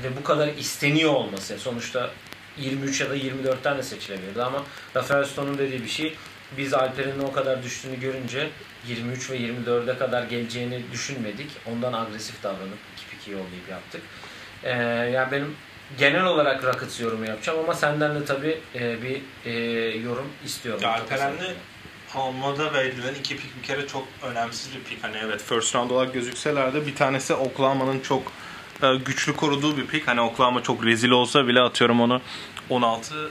[0.04, 1.60] ve bu kadar isteniyor olması.
[1.60, 2.10] Sonuçta
[2.58, 4.64] 23 ya da 24'ten de seçilebilirdi ama
[4.96, 6.16] Rafael Stone'un dediği bir şey
[6.58, 8.50] biz Alperen'in o kadar düştüğünü görünce
[8.88, 11.52] 23 ve 24'e kadar geleceğini düşünmedik.
[11.66, 14.02] Ondan agresif davranıp iki piki yollayıp yaptık.
[14.64, 14.72] Ee,
[15.14, 15.56] yani benim
[15.98, 19.52] genel olarak Rockets yorumu yapacağım ama senden de tabii e, bir e,
[19.98, 20.82] yorum istiyorum.
[20.84, 21.54] Ya Alperen'le
[22.16, 25.04] almada verilen iki pik bir kere çok önemsiz bir pik.
[25.04, 28.32] Hani evet first round olarak gözükseler de bir tanesi Oklahoma'nın çok
[29.06, 30.08] güçlü koruduğu bir pik.
[30.08, 32.22] Hani Oklahoma çok rezil olsa bile atıyorum onu
[32.70, 33.30] 16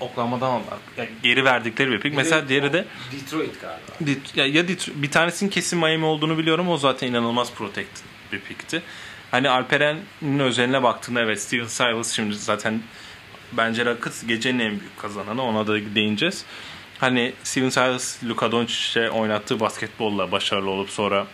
[0.00, 0.78] Oklahoma'dan aldılar.
[0.96, 2.12] Yani geri verdikleri bir pik.
[2.12, 4.18] Bir Mesela de diğeri de Detroit galiba.
[4.34, 6.68] Ya, ya Detroit- bir tanesinin kesin Miami olduğunu biliyorum.
[6.68, 8.82] O zaten inanılmaz protected bir pikti.
[9.30, 12.82] Hani Alperen'in özeline baktığında evet Steven Silas şimdi zaten
[13.52, 15.42] bence Rockets gecenin en büyük kazananı.
[15.42, 16.44] Ona da değineceğiz.
[16.98, 21.26] Hani Steven Silas Luka Doncic'e oynattığı basketbolla başarılı olup sonra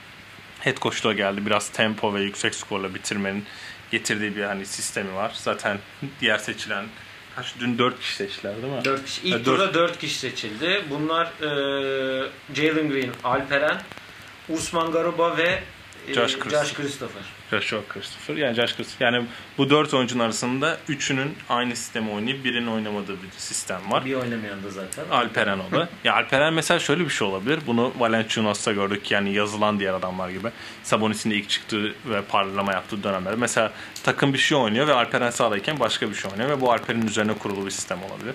[0.65, 1.47] head coach'luğa geldi.
[1.47, 3.45] Biraz tempo ve yüksek skorla bitirmenin
[3.91, 5.33] getirdiği bir hani sistemi var.
[5.35, 5.79] Zaten
[6.21, 6.85] diğer seçilen
[7.37, 8.85] kaç dün 4 kişi seçtiler değil mi?
[8.85, 9.23] 4 kişi.
[9.23, 10.85] İlk turda 4 kişi seçildi.
[10.91, 13.83] Bunlar e, Jalen Green, Alperen,
[14.49, 15.63] Usman Garuba ve
[16.09, 16.75] e, Josh Josh Christopher.
[16.75, 17.23] Christopher.
[17.51, 18.37] Joshua Christopher.
[18.37, 19.13] Yani Josh Christopher.
[19.13, 19.27] Yani
[19.59, 24.05] bu dört oyuncunun arasında üçünün aynı sistemi oynayıp birinin oynamadığı bir sistem var.
[24.05, 25.05] Bir oynamayan da zaten.
[25.11, 25.89] Alperen o da.
[26.05, 27.59] ya Alperen mesela şöyle bir şey olabilir.
[27.67, 30.49] Bunu Valenciunas'ta gördük yani yazılan diğer adamlar gibi.
[30.83, 33.35] Sabonis'in ilk çıktığı ve parlama yaptığı dönemler.
[33.35, 33.73] Mesela
[34.05, 37.35] takım bir şey oynuyor ve Alperen sahadayken başka bir şey oynuyor ve bu Alperen'in üzerine
[37.35, 38.35] kurulu bir sistem olabilir.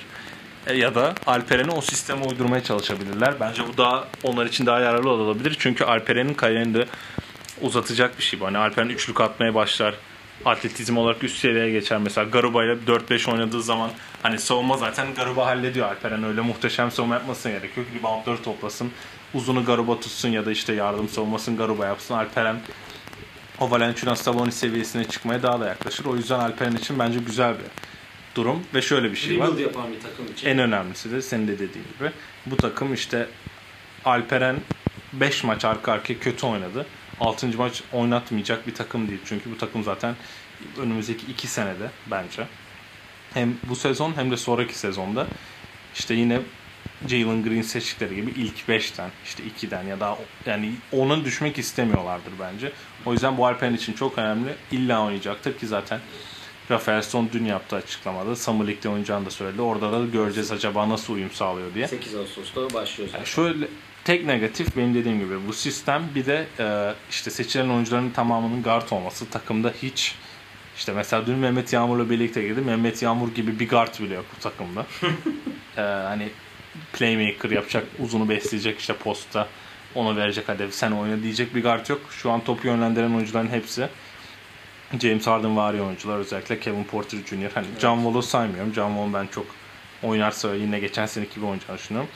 [0.68, 3.34] E, ya da Alperen'i o sisteme uydurmaya çalışabilirler.
[3.40, 5.56] Bence bu daha onlar için daha yararlı olabilir.
[5.60, 6.86] Çünkü Alperen'in kariyerini de
[7.62, 8.46] uzatacak bir şey bu.
[8.46, 9.96] Hani Alperen üçlük atmaya başlar.
[10.46, 11.98] Atletizm olarak üst seviyeye geçer.
[11.98, 13.92] Mesela Garuba ile 4-5 oynadığı zaman
[14.24, 15.88] hani savunma zaten Garuba hallediyor.
[15.88, 17.86] Alperen öyle muhteşem savunma yapmasına gerek yok.
[18.00, 18.92] Reboundları toplasın.
[19.34, 22.14] Uzunu Garuba tutsun ya da işte yardım savunmasını Garuba yapsın.
[22.14, 22.56] Alperen
[23.60, 26.06] o Valenciunas Sabonis seviyesine çıkmaya daha da yaklaşır.
[26.06, 27.66] O yüzden Alperen için bence güzel bir
[28.36, 28.64] durum.
[28.74, 29.58] Ve şöyle bir şey var.
[29.58, 30.48] Yapan bir takım için.
[30.48, 32.12] En önemlisi de senin de dediğin gibi.
[32.46, 33.28] Bu takım işte
[34.06, 34.56] Alperen
[35.14, 36.86] 5 maç arka arkaya kötü oynadı.
[37.20, 37.58] 6.
[37.58, 39.22] maç oynatmayacak bir takım değil.
[39.26, 40.16] Çünkü bu takım zaten
[40.78, 42.48] önümüzdeki 2 senede bence
[43.34, 45.28] hem bu sezon hem de sonraki sezonda
[45.96, 46.40] işte yine
[47.08, 52.72] Jalen Green seçtikleri gibi ilk 5'ten işte 2'den ya da yani ona düşmek istemiyorlardır bence.
[53.06, 54.56] O yüzden bu Alperen için çok önemli.
[54.72, 56.00] İlla oynayacaktır ki zaten
[56.72, 59.62] Rafael Son dün yaptığı açıklamada Summer League'de oynayacağını da söyledi.
[59.62, 61.88] Orada da göreceğiz acaba nasıl uyum sağlıyor diye.
[61.88, 63.18] 8 Ağustos'ta başlıyor zaten.
[63.18, 63.68] Yani şöyle
[64.08, 68.92] tek negatif benim dediğim gibi bu sistem bir de e, işte seçilen oyuncuların tamamının guard
[68.92, 70.16] olması takımda hiç
[70.78, 72.62] işte mesela dün Mehmet Yağmur'la birlikte girdi.
[72.62, 74.86] Mehmet Yağmur gibi bir guard bile yok bu takımda.
[75.78, 76.30] e, hani
[76.94, 79.48] playmaker yapacak, uzunu besleyecek işte posta
[79.96, 82.02] ona verecek hadi sen oyna diyecek bir guard yok.
[82.12, 83.90] Şu an topu yönlendiren oyuncuların hepsi
[85.02, 87.52] James Harden var oyuncular özellikle Kevin Porter Jr.
[87.54, 88.74] Hani John Wall'u saymıyorum.
[88.74, 89.46] John Wall ben çok
[90.04, 92.10] oynarsa yine geçen seneki gibi oynayacağını düşünüyorum.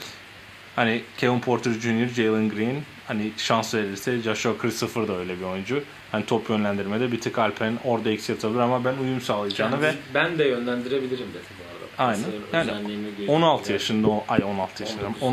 [0.75, 2.75] Hani Kevin Porter Jr., Jalen Green
[3.07, 5.83] hani şans verirse Joshua Christopher da öyle bir oyuncu.
[6.11, 9.93] Hani top yönlendirmede bir tık Alper'in orada eksi atabilir ama ben uyum sağlayacağını Yani ve
[10.13, 12.11] ben de yönlendirebilirim dedi bu arada.
[12.11, 12.23] Aynen.
[12.53, 13.31] Yani özelliğimi gözüyle.
[13.31, 15.23] 16 yaşında o ay 16 yaşında 19.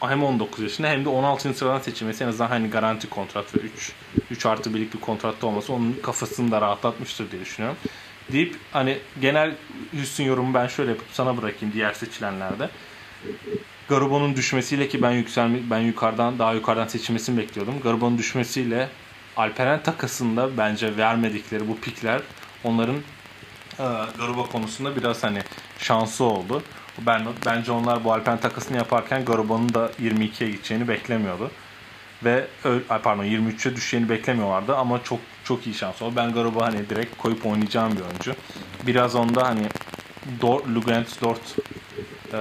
[0.00, 1.54] ona hem 19 yaşında hem de 16.
[1.54, 3.92] sıradan seçilmesi en azından hani garanti kontrat ve 3
[4.30, 7.78] 3 artı 1'lik bir kontratta olması onun kafasını da rahatlatmıştır diye düşünüyorum.
[8.32, 9.54] Deyip hani genel
[9.92, 12.70] Houston yorumu ben şöyle yapıp sana bırakayım diğer seçilenlerde.
[13.88, 17.80] Garubo'nun düşmesiyle ki ben yükselme ben yukarıdan daha yukarıdan seçilmesini bekliyordum.
[17.82, 18.88] Garubo'nun düşmesiyle
[19.36, 22.22] Alperen takasında bence vermedikleri bu pikler
[22.64, 22.96] onların
[23.78, 23.84] e,
[24.18, 25.38] Garuba konusunda biraz hani
[25.78, 26.62] şansı oldu.
[26.98, 31.50] Ben bence onlar bu Alperen takasını yaparken Garuba'nın da 22'ye gideceğini beklemiyordu.
[32.24, 32.46] Ve
[32.88, 36.16] pardon 23'e düşeceğini beklemiyorlardı ama çok çok iyi şans oldu.
[36.16, 38.34] Ben Garuba hani direkt koyup oynayacağım bir oyuncu.
[38.86, 39.62] Biraz onda hani
[40.40, 41.56] Dort, Lugent Dort
[42.32, 42.38] e,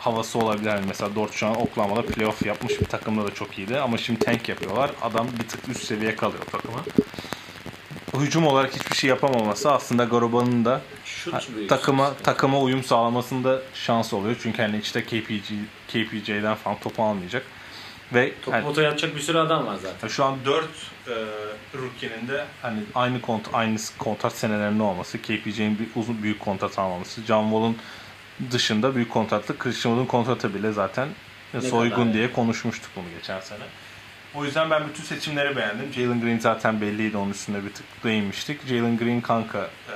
[0.00, 0.70] havası olabilir.
[0.70, 3.78] Yani mesela Dort şu an Oklahoma'da playoff yapmış bir takımda da çok iyiydi.
[3.78, 4.90] Ama şimdi tank yapıyorlar.
[5.02, 6.78] Adam bir tık üst seviye kalıyor takıma.
[8.14, 10.80] Hücum olarak hiçbir şey yapamaması aslında Garuba'nın da
[11.32, 14.36] Ha, takıma takıma uyum sağlamasında şans oluyor.
[14.42, 15.52] Çünkü hani işte KPG
[15.88, 17.42] KPJ'den falan topu almayacak.
[18.14, 20.08] Ve Top hani, potaya atacak bir sürü adam var zaten.
[20.08, 21.10] şu an 4 e,
[21.78, 27.22] rookie'nin de hani aynı kont aynı kontrat senelerinde olması, KPJ'nin bir uzun büyük kontrat almaması,
[27.22, 27.76] John Wall'un
[28.50, 31.08] dışında büyük kontratlı Christian Wood'un kontratı bile zaten
[31.54, 33.64] Ne soygun kadar diye konuşmuştuk bunu geçen sene.
[34.34, 35.92] O yüzden ben bütün seçimleri beğendim.
[35.92, 38.66] Jalen Green zaten belliydi onun üstünde bir tık değinmiştik.
[38.66, 39.94] Jalen Green kanka e,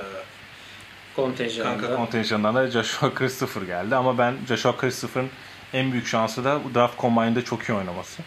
[1.15, 1.81] Kontenjanında.
[1.81, 5.29] Kanka kontenjanından da Joshua Christopher geldi ama ben Joshua Christopher'ın
[5.73, 8.21] en büyük şansı da draft combine'da çok iyi oynaması.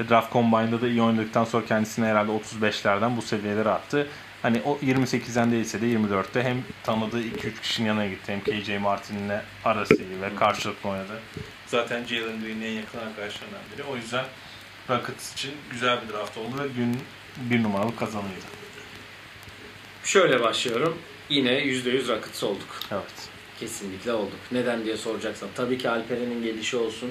[0.00, 4.06] Ve draft combine'da da iyi oynadıktan sonra kendisini herhalde 35'lerden bu seviyelere attı.
[4.42, 9.40] Hani o 28'den değilse de 24'te hem tanıdığı 2-3 kişinin yanına gitti hem KJ Martin'le
[9.64, 11.20] arası iyi ve karşılıklı oynadı.
[11.66, 13.82] Zaten Jalen Green'in en yakın arkadaşlarından biri.
[13.84, 14.24] O yüzden
[14.90, 16.98] Rockets için güzel bir draft oldu ve gün
[17.36, 18.46] bir numaralı kazanıydı.
[20.04, 20.98] Şöyle başlıyorum.
[21.28, 22.80] Yine %100 Rockets olduk.
[22.92, 23.28] Evet.
[23.60, 24.38] Kesinlikle olduk.
[24.52, 25.48] Neden diye soracaksan.
[25.54, 27.10] Tabii ki Alperen'in gelişi olsun.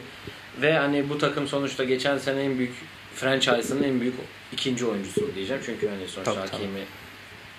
[0.62, 2.74] Ve hani bu takım sonuçta geçen sene en büyük
[3.16, 4.16] franchise'ın en büyük
[4.54, 5.62] ikinci oyuncusu diyeceğim.
[5.66, 6.86] Çünkü hani sonuçta Tabii, tabii.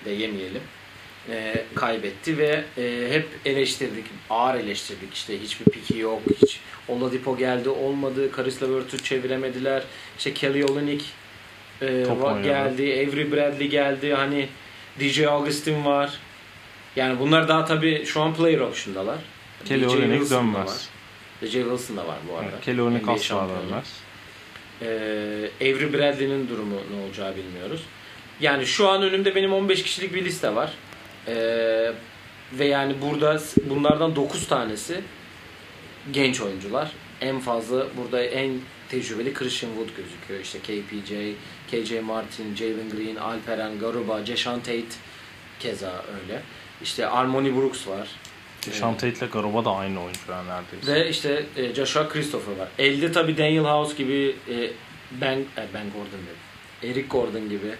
[0.08, 0.62] De yemeyelim.
[1.30, 4.04] Ee, kaybetti ve e, hep eleştirdik.
[4.30, 5.14] Ağır eleştirdik.
[5.14, 6.22] İşte hiçbir piki yok.
[6.42, 8.32] Hiç Oladipo geldi olmadı.
[8.32, 9.82] Karis Levert'ü çeviremediler.
[10.18, 11.04] İşte Kelly Olynyk
[11.82, 12.82] e, Top geldi.
[12.82, 14.14] Avery Bradley geldi.
[14.14, 14.48] Hani
[15.00, 16.18] DJ Augustin var.
[16.96, 19.18] Yani bunlar daha tabii şu an player option'dalar.
[19.64, 20.88] Kelly DJ da dönmez.
[21.42, 22.50] DJ Wilson da var bu arada.
[22.52, 24.00] Evet, Kelly NBA asla dönmez.
[24.82, 24.86] Ee,
[25.60, 27.82] Avery Bradley'nin durumu ne olacağı bilmiyoruz.
[28.40, 30.72] Yani şu an önümde benim 15 kişilik bir liste var.
[31.26, 31.92] Ee,
[32.52, 35.00] ve yani burada bunlardan 9 tanesi
[36.12, 36.92] genç oyuncular.
[37.20, 40.40] en fazla burada en tecrübeli Christian Wood gözüküyor.
[40.40, 41.12] İşte KPJ,
[41.70, 44.82] KJ Martin, Jalen Green, Alperen, Garuba, Jason Tate
[45.60, 46.42] keza öyle.
[46.82, 48.08] İşte Armoni Brooks var.
[48.60, 50.94] Sean Tate ile Garuba da aynı oyuncular neredeyse.
[50.94, 52.68] Ve işte e, Joshua Christopher var.
[52.78, 54.70] Elde tabi Daniel House gibi e,
[55.20, 56.92] Ben, e, ben Gordon dedim.
[56.92, 57.74] Eric Gordon gibi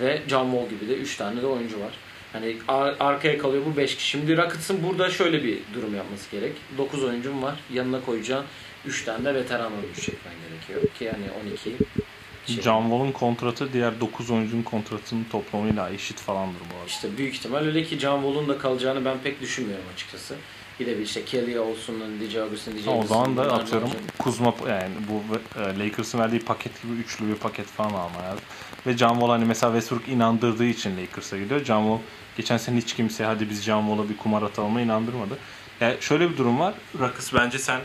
[0.00, 1.92] ve John Wall gibi de 3 tane de oyuncu var.
[2.32, 4.08] Hani ar- arkaya kalıyor bu 5 kişi.
[4.08, 6.52] Şimdi Rockets'ın burada şöyle bir durum yapması gerek.
[6.78, 7.54] 9 oyuncum var.
[7.72, 8.44] Yanına koyacağın
[8.86, 10.94] 3 tane de veteran oyuncu çekmen gerekiyor.
[10.98, 12.62] Ki hani 12 şey.
[12.62, 16.86] John Wall'un kontratı diğer 9 oyuncunun kontratının toplamıyla eşit falandır bu arada.
[16.86, 20.34] İşte büyük ihtimal öyle ki John Wall'un da kalacağını ben pek düşünmüyorum açıkçası.
[20.80, 23.90] Bir de bir işte Kelly olsun, DJ Augustin, DJ o zaman da atıyorum.
[24.18, 25.22] Kuzma yani bu
[25.60, 28.44] e, Lakers'ın verdiği paket gibi üçlü bir paket falan alma lazım.
[28.86, 31.64] Ve John Wall hani mesela Westbrook inandırdığı için Lakers'a gidiyor.
[31.64, 31.98] John Wall
[32.36, 35.38] geçen sene hiç kimse hadi biz John Wall'a bir kumar atalım inandırmadı.
[35.80, 36.74] Yani şöyle bir durum var.
[37.00, 37.80] Rakıs bence sen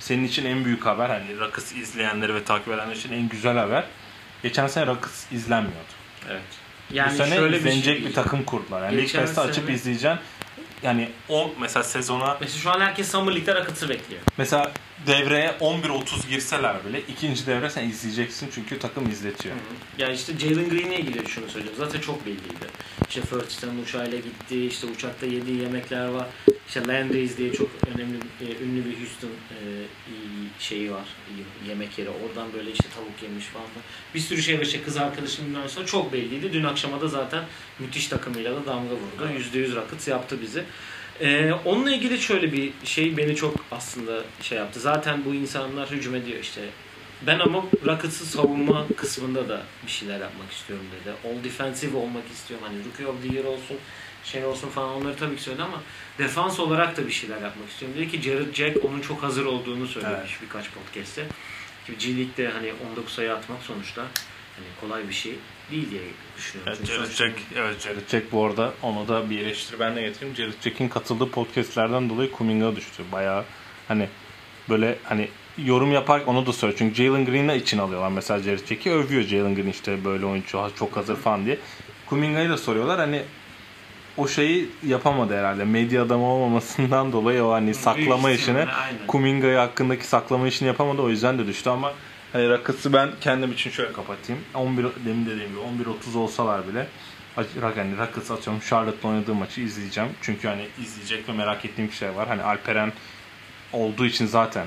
[0.00, 3.84] senin için en büyük haber hani Rakıs izleyenleri ve takip edenler için en güzel haber.
[4.42, 5.92] Geçen sene Rakıs izlenmiyordu.
[6.30, 6.42] Evet.
[7.10, 8.92] bu sene şöyle izlenecek bir, şey- takım kurdular.
[8.92, 10.18] Yani Pass'te açıp izleyeceksin.
[10.82, 14.20] Yani o mesela sezona Mesela şu an herkes Summer League'de Rockets'ı bekliyor.
[14.38, 14.72] Mesela
[15.06, 19.54] devreye 11.30 girseler bile ikinci devre sen izleyeceksin çünkü takım izletiyor.
[19.98, 21.78] Yani işte Jalen Green'e ilgili şunu söyleyeceğim.
[21.78, 22.66] Zaten çok belliydi.
[23.08, 24.66] İşte Ferguson uçağıyla gitti.
[24.66, 26.26] işte uçakta yediği yemekler var.
[26.68, 29.58] İşte Landry's diye çok önemli, e, ünlü bir Houston e,
[30.58, 31.04] şeyi var.
[31.68, 32.10] yemek yeri.
[32.10, 33.66] Oradan böyle işte tavuk yemiş falan.
[33.66, 33.80] da.
[34.14, 34.62] Bir sürü şey var.
[34.62, 36.52] İşte kız arkadaşım sonra çok belliydi.
[36.52, 37.44] Dün akşama da zaten
[37.78, 39.28] müthiş takımıyla da damga vurdu.
[39.54, 40.64] %100 Rockets yaptı bizi.
[41.20, 44.80] Ee, onunla ilgili şöyle bir şey beni çok aslında şey yaptı.
[44.80, 46.60] Zaten bu insanlar hücum ediyor işte.
[47.26, 51.14] Ben ama Rockets'ı savunma kısmında da bir şeyler yapmak istiyorum dedi.
[51.24, 52.66] All defensive olmak istiyorum.
[52.68, 53.76] Hani Rookie of the Year olsun,
[54.24, 55.82] şey olsun falan onları tabii ki söyledi ama
[56.18, 57.98] defans olarak da bir şeyler yapmak istiyorum.
[57.98, 61.26] Dedi ki Jared Jack onun çok hazır olduğunu söylemiş birkaç podcast'te.
[61.98, 64.02] G League'de hani 19 sayı atmak sonuçta
[64.56, 65.34] hani kolay bir şey
[65.72, 66.02] değil diye
[66.36, 66.74] düşünüyorum.
[66.76, 70.36] Evet, Jared Jack, evet, Jared Jack bu arada onu da bir eleştiri ben de getireyim.
[70.36, 73.02] Jared Jack'in katıldığı podcastlerden dolayı Kuminga düştü.
[73.12, 73.44] Bayağı
[73.88, 74.08] hani
[74.68, 76.78] böyle hani yorum yapar onu da söylüyor.
[76.78, 78.08] Çünkü Jalen Green'le için alıyorlar.
[78.08, 81.58] Mesela Jared Jack'i övüyor Jalen Green işte böyle oyuncu çok hazır falan diye.
[82.06, 82.98] Kuminga'yı da soruyorlar.
[82.98, 83.22] Hani
[84.16, 85.64] o şeyi yapamadı herhalde.
[85.64, 88.66] Medya adamı olmamasından dolayı o hani saklama işini.
[89.06, 91.02] Kuminga'yı hakkındaki saklama işini yapamadı.
[91.02, 91.92] O yüzden de düştü ama
[92.32, 94.42] hani Rockets'ı ben kendim için şöyle kapatayım.
[94.54, 96.86] 11 demin dediğim gibi 11.30 olsalar bile
[97.36, 100.10] hani Rockets atıyorum Charlotte'la oynadığı maçı izleyeceğim.
[100.22, 102.28] Çünkü hani izleyecek ve merak ettiğim bir şey var.
[102.28, 102.92] Hani Alperen
[103.72, 104.66] olduğu için zaten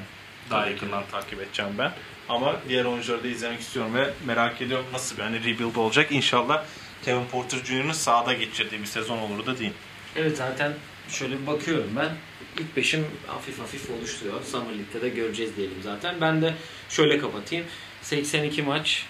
[0.50, 1.92] daha Tabii yakından takip edeceğim ben.
[2.30, 6.12] Ama diğer oyuncuları da izlemek istiyorum ve merak ediyorum nasıl bir hani rebuild olacak.
[6.12, 6.64] İnşallah
[7.06, 9.78] Kevin Porter Jr.'ın sahada geçirdiği bir sezon olur da diyeyim.
[10.16, 10.74] Evet zaten
[11.10, 12.16] şöyle bir bakıyorum ben.
[12.60, 14.44] İlk beşim hafif hafif oluşturuyor.
[14.44, 16.22] Summer League'de de göreceğiz diyelim zaten.
[16.22, 16.54] Ben de
[16.90, 17.66] şöyle kapatayım.
[18.02, 19.06] 82 maç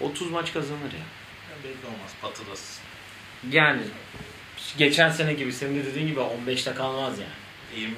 [0.00, 1.06] 30 maç kazanır ya.
[1.64, 2.12] belli olmaz.
[2.22, 2.82] Batı'dasın.
[3.50, 3.82] Yani
[4.78, 7.46] geçen sene gibi senin de dediğin gibi 15'te kalmaz yani.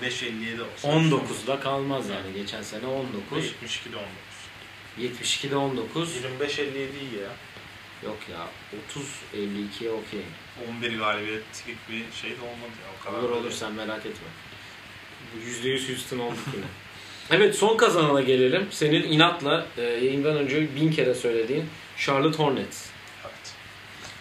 [0.02, 0.88] 25-57 olsa.
[0.88, 3.44] 19'da kalmaz yani geçen sene 19.
[3.44, 5.22] 72'de 19.
[5.22, 6.16] 72'de 19.
[6.16, 7.30] 25-57 iyi ya.
[8.04, 8.46] Yok ya
[8.90, 9.02] 30
[9.34, 10.22] 52'ye okey.
[10.70, 12.88] 11 galibiyetlik bir şey de olmadı ya.
[13.00, 14.28] O kadar Olur olur sen merak etme.
[15.34, 16.64] Bu %100 Houston olduk yine.
[17.30, 18.68] evet son kazanana gelelim.
[18.70, 21.64] Senin inatla e, yayından önce bin kere söylediğin
[21.96, 22.86] Charlotte Hornets.
[23.24, 23.54] Evet.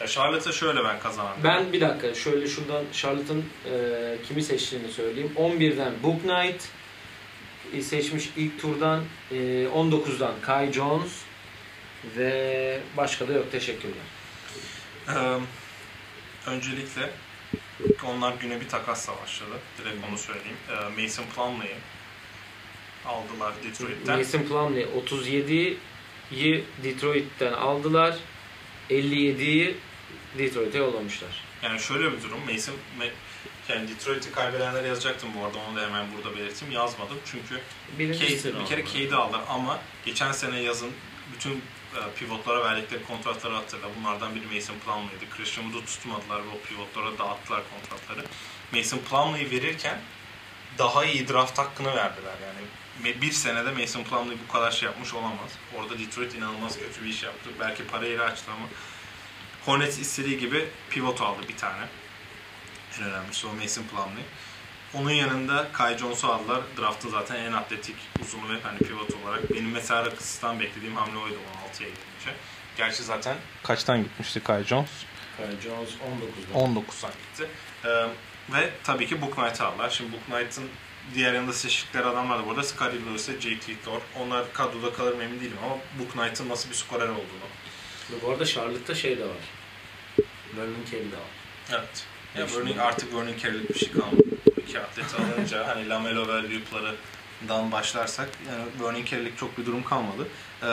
[0.02, 1.44] Ya Charlotte'a şöyle ben kazandım.
[1.44, 5.32] Ben bir dakika şöyle şuradan Charlotte'ın e, kimi seçtiğini söyleyeyim.
[5.38, 6.64] 11'den Book Knight
[7.74, 11.12] e, seçmiş ilk turdan e, 19'dan Kai Jones
[12.18, 14.06] ve başka da yok teşekkürler.
[15.10, 15.40] Ee,
[16.48, 17.10] öncelikle
[18.06, 19.60] onlar güne bir takasla başladı.
[19.78, 20.58] Direkt onu söyleyeyim.
[20.70, 21.76] Ee, Mason Plumlee'yi
[23.06, 24.18] aldılar Detroit'ten.
[24.18, 28.18] Mason Plumlee 37'yi Detroit'ten aldılar.
[28.90, 29.78] 57'yi
[30.38, 31.44] Detroit'e yollamışlar.
[31.64, 32.40] Yani şöyle bir durum.
[32.54, 32.76] Mason
[33.70, 35.58] yani Detroit'i kaybedenlere yazacaktım bu arada.
[35.58, 36.72] Onu da hemen burada belirttim.
[36.72, 37.18] Yazmadım.
[37.26, 37.62] Çünkü
[38.38, 38.86] sıra bir kere.
[38.86, 40.92] Cade'i aldılar ama geçen sene yazın
[41.34, 41.62] bütün
[42.20, 43.88] pivotlara verdikleri kontratları hatırla.
[44.00, 45.30] Bunlardan biri Mason Plumlee'ydi.
[45.38, 48.26] Christian Wood'u tutmadılar ve o pivotlara dağıttılar kontratları.
[48.72, 50.02] Mason Plumlee'yi verirken
[50.78, 52.36] daha iyi draft hakkını verdiler.
[52.48, 55.52] Yani bir senede Mason Plumlee bu kadar şey yapmış olamaz.
[55.78, 57.50] Orada Detroit inanılmaz kötü bir iş yaptı.
[57.60, 58.68] Belki parayı açtı ama
[59.66, 61.88] Hornets istediği gibi pivot aldı bir tane.
[62.98, 64.24] En önemlisi o Mason Plumlee.
[64.94, 66.62] Onun yanında Kai Jones'u aldılar.
[66.78, 69.54] Draft'ın zaten en atletik uzun ve hani pivot olarak.
[69.54, 72.38] Benim mesela Rakıs'tan beklediğim hamle oydu 16'ya gidince.
[72.78, 74.90] Gerçi zaten kaçtan gitmişti Kai Jones?
[75.38, 76.76] Kai Jones 19'dan.
[76.76, 77.50] 19'dan gitti.
[77.86, 78.08] Ee,
[78.54, 79.90] ve tabii ki Book Knight'ı aldılar.
[79.90, 80.70] Şimdi Book Knight'ın
[81.16, 84.02] diğer yanında seçtikleri adamlar da burada Scottie Lewis ve Jake Litor.
[84.20, 87.48] Onlar kadroda kalır mı emin değilim ama Book Knight'ın nasıl bir skorer olduğunu.
[88.12, 89.38] Ve bu arada Charlotte'da şey de var.
[90.58, 91.32] Vernon Carey de var.
[91.72, 92.06] Evet.
[92.36, 94.27] Ya Vernon, artık Vernon Carey'lik bir şey kalmadı.
[94.68, 99.84] Bu iki atleti alınca hani Lamelo ve Loop'larından başlarsak yani Vernon Carey'lik çok bir durum
[99.84, 100.28] kalmadı.
[100.64, 100.66] Ee,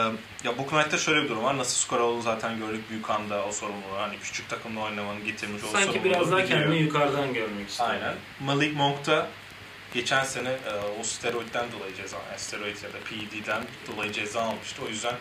[0.45, 1.59] ya Book Knight'ta şöyle bir durum var.
[1.59, 2.91] Nasıl skor olduğunu zaten gördük.
[2.91, 3.99] Büyük anda o sorumluluğu.
[3.99, 6.61] Hani küçük takımda oynamanın getirmiş o Sanki sorumluluğu biraz daha biliyor.
[6.61, 7.91] kendini yukarıdan görmek istiyor.
[7.91, 8.15] Aynen.
[8.41, 9.27] Malik Monk da
[9.95, 14.83] geçen sene e, o steroidden dolayı ceza, yani steroid ya da PED'den dolayı ceza almıştı.
[14.87, 15.15] O yüzden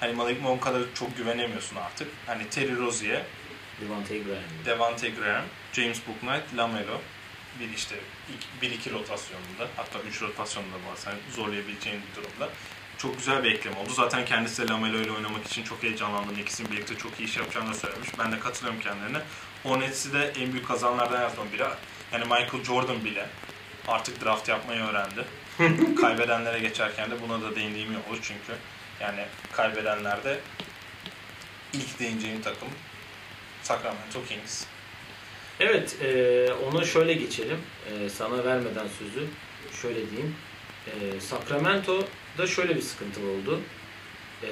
[0.00, 2.08] hani Malik Monk'a da çok güvenemiyorsun artık.
[2.26, 3.22] Hani Terry Rozier,
[3.80, 4.42] Devante Graham.
[4.64, 7.00] Devante Graham, James Bouknight, Lamelo
[7.60, 7.96] bir işte
[8.62, 12.48] 1-2 rotasyonunda hatta 3 rotasyonunda bazen zorlayabileceğin bir durumda.
[12.98, 13.92] Çok güzel bir ekleme oldu.
[13.92, 17.74] Zaten kendisi de Lamelo ile oynamak için çok heyecanlandığını, ikisinin birlikte çok iyi iş yapacağını
[17.74, 18.08] söylemiş.
[18.18, 19.18] Ben de katılıyorum kendilerine.
[19.62, 21.62] Hornets'i de en büyük kazanlardan yazmam biri.
[22.12, 23.26] Yani Michael Jordan bile
[23.88, 25.24] artık draft yapmayı öğrendi.
[26.00, 28.52] Kaybedenlere geçerken de buna da değindiğim iyi olur çünkü
[29.00, 30.40] yani kaybedenlerde
[31.72, 32.68] ilk değineceğim takım
[33.62, 34.64] Sacramento Kings.
[35.60, 37.58] Evet, e, ona şöyle geçelim.
[37.92, 39.26] E, sana vermeden sözü
[39.82, 40.34] şöyle diyeyim.
[40.86, 43.60] E, Sacramento'da şöyle bir sıkıntı oldu.
[44.42, 44.48] E,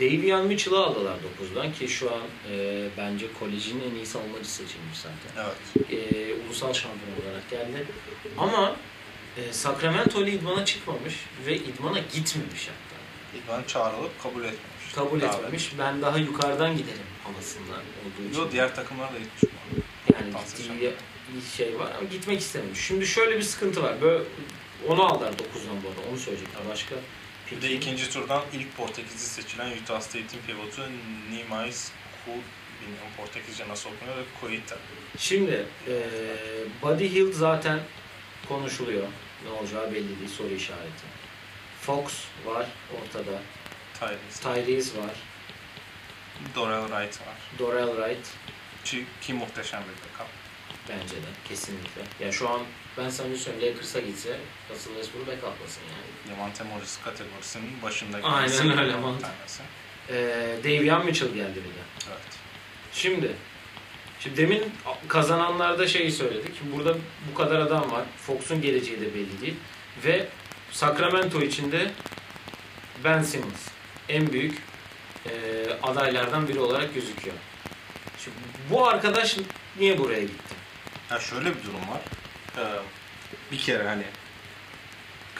[0.00, 5.44] Davion Mitchell'ı aldılar 9'dan ki şu an e, bence kolejin en iyi savunmacı seçilmiş zaten.
[5.44, 5.92] Evet.
[5.92, 7.86] E, ulusal şampiyon olarak geldi.
[8.38, 8.76] Ama
[9.36, 11.14] e, Sacramento ile idmana çıkmamış
[11.46, 12.98] ve idmana gitmemiş hatta.
[13.38, 14.77] İdman çağrılıp kabul etmemiş.
[14.94, 15.34] Kabul Davet.
[15.34, 15.72] etmemiş.
[15.78, 18.40] Ben daha yukarıdan giderim havasından olduğu için.
[18.40, 19.52] Yo, diğer takımlar da gitmiş.
[20.14, 20.92] Yani gittiği
[21.34, 22.80] bir şey var ama gitmek istememiş.
[22.80, 24.00] Şimdi şöyle bir sıkıntı var.
[24.02, 24.24] Böyle
[24.88, 26.00] onu aldılar 9'dan bu arada.
[26.10, 26.62] Onu söyleyecekler.
[26.70, 26.94] Başka
[27.52, 30.82] Bir de ikinci turdan ilk Portekizli seçilen Utah State'in pivotu
[31.30, 31.90] Nimais
[32.24, 32.30] Ku
[32.80, 34.76] bilmiyorum Portekizce nasıl okunuyor da Koita.
[35.18, 35.94] Şimdi e,
[36.82, 37.80] Buddy Hield zaten
[38.48, 39.06] konuşuluyor.
[39.44, 40.30] Ne olacağı belli değil.
[40.38, 41.04] Soru işareti.
[41.80, 42.12] Fox
[42.46, 42.66] var
[43.02, 43.38] ortada.
[44.00, 44.42] Tyrese.
[44.64, 45.10] Tyrese var.
[46.54, 47.36] Dorel Wright var.
[47.58, 48.26] Dorel Wright
[48.84, 50.32] Ki, ki muhteşem bir backup.
[50.88, 52.02] bence de kesinlikle.
[52.24, 52.60] Ya şu an
[52.98, 54.38] ben sana söyleyeyim Lakers'a gitse
[54.70, 56.36] Russell Westbrook backup'lasın yani.
[56.36, 59.26] Devante Morris kategorisinin başında Aynen öyle, bir mantık.
[59.26, 59.62] tanesi.
[60.08, 60.14] E,
[60.64, 61.82] Davion Mitchell geldi bir de.
[62.08, 62.20] Evet.
[62.92, 63.32] Şimdi,
[64.20, 64.72] şimdi demin
[65.08, 66.54] kazananlarda şeyi söyledik.
[66.76, 66.96] Burada
[67.30, 68.04] bu kadar adam var.
[68.26, 69.54] Fox'un geleceği de belli değil.
[70.04, 70.28] Ve
[70.72, 71.90] Sacramento içinde
[73.04, 73.68] Ben Simmons
[74.08, 74.62] en büyük
[75.26, 75.32] e,
[75.82, 77.36] adaylardan biri olarak gözüküyor.
[78.18, 78.36] Şimdi
[78.70, 79.36] bu arkadaş
[79.78, 80.54] niye buraya gitti?
[81.10, 82.00] Ya şöyle bir durum var.
[82.58, 82.78] Ee,
[83.52, 84.04] bir kere hani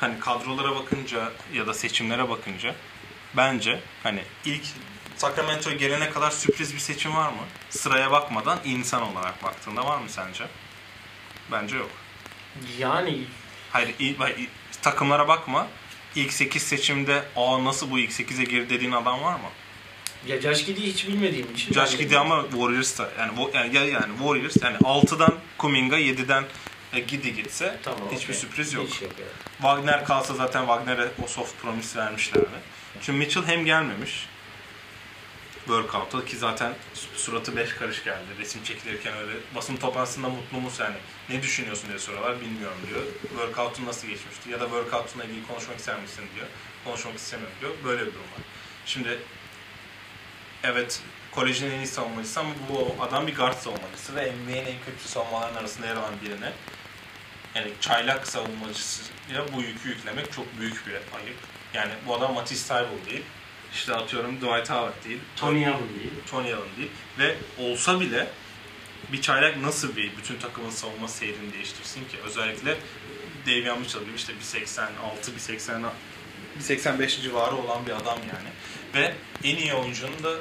[0.00, 2.74] hani kadrolara bakınca ya da seçimlere bakınca
[3.37, 4.62] bence hani ilk
[5.16, 7.42] Sacramento'ya gelene kadar sürpriz bir seçim var mı?
[7.70, 10.46] Sıraya bakmadan insan olarak baktığında var mı sence?
[11.52, 11.90] Bence yok.
[12.78, 13.24] Yani
[13.72, 13.94] Hayır
[14.83, 15.66] takımlara bakma.
[16.16, 19.49] İlk 8 seçimde aa nasıl bu ilk 8'e girdi dediğin adam var mı?
[20.27, 21.73] ya Josh Giddey'i hiç bilmediğim için.
[21.75, 26.44] Josh Giddey ama Warriors'ta yani, wo- yani, ya- yani Warriors yani 6'dan Kuminga 7'den
[26.92, 28.35] e, Giddey gitse Tamam, hiçbir okey.
[28.35, 28.87] sürpriz yok.
[28.87, 29.33] Hiç yok evet.
[29.59, 32.47] Wagner kalsa zaten Wagner'e o soft promise vermişlerdi.
[33.03, 34.27] Şimdi Mitchell hem gelmemiş
[35.68, 36.74] workout'a ki zaten
[37.16, 38.26] suratı beş karış geldi.
[38.38, 40.96] Resim çekilirken öyle basın toplantısında mutlu musun yani
[41.28, 43.02] ne düşünüyorsun diye soruyorlar bilmiyorum diyor.
[43.28, 46.46] Workout'un nasıl geçmişti ya da workout'unla ilgili konuşmak ister misin diyor.
[46.85, 47.72] Konuşmak istemiyorum diyor.
[47.85, 48.42] Böyle bir durum var.
[48.87, 49.18] Şimdi
[50.62, 55.09] evet kolejin en iyi savunmacısı ama bu adam bir guard savunmacısı ve NBA'nin en kötü
[55.09, 56.52] savunmaların arasında yer alan birine
[57.54, 61.37] yani çaylak savunmacısıya bu yükü yüklemek çok büyük bir ayıp.
[61.74, 63.24] Yani bu adam Matisse Thybulle değil.
[63.79, 65.19] İşte atıyorum Dwight Howard değil.
[65.37, 66.11] Tony Allen değil.
[66.31, 66.91] Tony Allen değil.
[67.19, 68.27] Ve olsa bile
[69.12, 72.17] bir çaylak nasıl bir bütün takımın savunma seyrini değiştirsin ki?
[72.27, 72.77] Özellikle
[73.47, 74.88] Davion Mitchell gibi işte 1.86,
[75.59, 75.91] 1.80,
[76.61, 78.49] 1.85 civarı olan bir adam yani.
[78.95, 79.14] Ve
[79.45, 80.35] en iyi oyuncunun da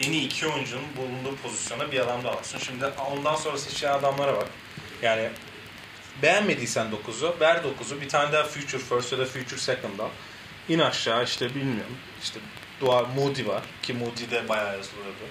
[0.00, 2.58] en iyi iki oyuncunun bulunduğu pozisyona bir adam daha alsın.
[2.58, 4.48] Şimdi ondan sonra seçilen adamlara bak.
[5.02, 5.30] Yani
[6.22, 8.00] beğenmediysen 9'u, ver 9'u.
[8.00, 10.08] Bir tane daha Future First ya da Future Second al.
[10.68, 11.96] İn aşağı işte bilmiyorum.
[12.22, 12.40] İşte
[12.80, 15.24] Dua Moody var ki Moody de bayağı yazılıyordu.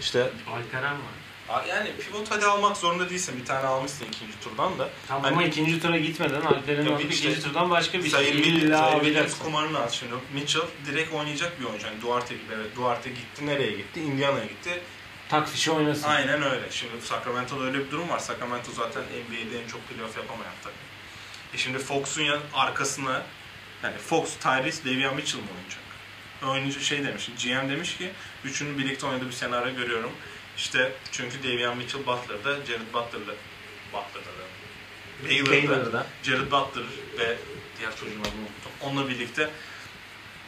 [0.00, 1.64] İşte Alperen var.
[1.68, 3.40] yani pivot hadi almak zorunda değilsin.
[3.40, 4.88] Bir tane almışsın ikinci turdan da.
[5.08, 8.30] Tamam Hani- ama ikinci tura gitmeden Alperen'i alıp işte- ikinci turdan başka bir şey.
[8.30, 10.12] İlla Williams kumarını at şimdi.
[10.34, 11.86] Mitchell direkt oynayacak bir oyuncu.
[11.86, 12.76] Yani Duarte gibi evet.
[12.76, 14.00] Duarte gitti nereye gitti?
[14.00, 14.80] Indiana'ya gitti.
[15.28, 16.08] Tak fişi oynasın.
[16.08, 16.70] Aynen öyle.
[16.70, 18.18] Şimdi Sacramento'da öyle bir durum var.
[18.18, 20.78] Sacramento zaten NBA'de en çok playoff yapamayan takım.
[21.54, 23.22] E şimdi Fox'un yan arkasına
[23.82, 25.80] yani Fox, Tyrese, Davion Mitchell mı oynayacak?
[26.46, 28.10] Oyuncu şey demiş, GM demiş ki
[28.44, 30.12] üçünün birlikte oynadığı bir senaryo görüyorum.
[30.56, 33.34] İşte çünkü Davion Mitchell Butler'da, Jared Butler'da
[33.92, 34.48] Butler'da da
[35.24, 36.06] Baylor'da, Baylor'da.
[36.22, 36.84] Jared Butler
[37.18, 37.36] ve
[37.78, 38.72] diğer çocuğun adını unuttum.
[38.82, 39.50] Onunla birlikte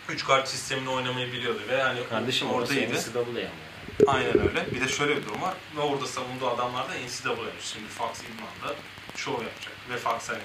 [0.09, 2.95] 3 kart sistemini oynamayı biliyordu ve yani Kardeşim oradaydı.
[2.95, 4.12] NCAA ama.
[4.12, 4.74] Aynen öyle.
[4.74, 5.55] Bir de şöyle bir durum var.
[5.76, 7.64] Ve orada savunduğu adamlar da NCAA'ymış.
[7.64, 8.80] Şimdi Fox idmanda
[9.16, 9.72] show yapacak.
[9.91, 10.43] Ve Fox hani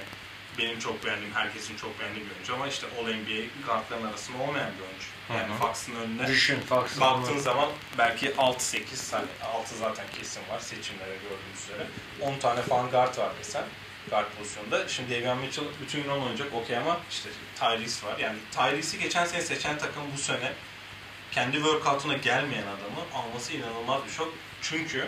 [0.57, 4.83] benim çok beğendiğim, herkesin çok beğendiği bir oyuncu ama işte All-NBA guardların arasında olmayan bir
[4.83, 5.07] oyuncu.
[5.29, 5.57] Yani Hı hı.
[5.57, 11.63] Fox'ın önüne Düşün Fox'ın baktığın zaman belki 6-8 hani 6 zaten kesin var seçimlere gördüğünüz
[11.63, 11.87] üzere.
[12.21, 13.65] 10 tane fan guard var mesela
[14.09, 14.87] guard pozisyonda.
[14.87, 17.29] Şimdi Davion Mitchell bütün gün oynayacak okey ama işte
[17.59, 18.17] Tyrese var.
[18.17, 20.53] Yani Tyrese'i geçen sene seçen takım bu sene
[21.31, 24.33] kendi workout'una gelmeyen adamı alması inanılmaz bir şok.
[24.61, 25.07] Çünkü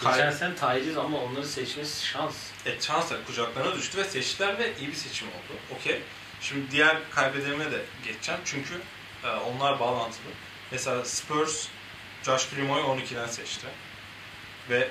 [0.00, 2.34] Geçen sene Tyrese ama onları seçmesi şans.
[2.66, 5.58] e, şansla kucaklarına düştü ve seçtiler ve iyi bir seçim oldu.
[5.78, 6.00] Okey.
[6.40, 8.74] Şimdi diğer kaybedenime de geçeceğim çünkü
[9.24, 10.28] e, onlar bağlantılı.
[10.70, 11.68] Mesela Spurs
[12.24, 13.66] Josh Primo'yu 12'den seçti.
[14.70, 14.88] Ve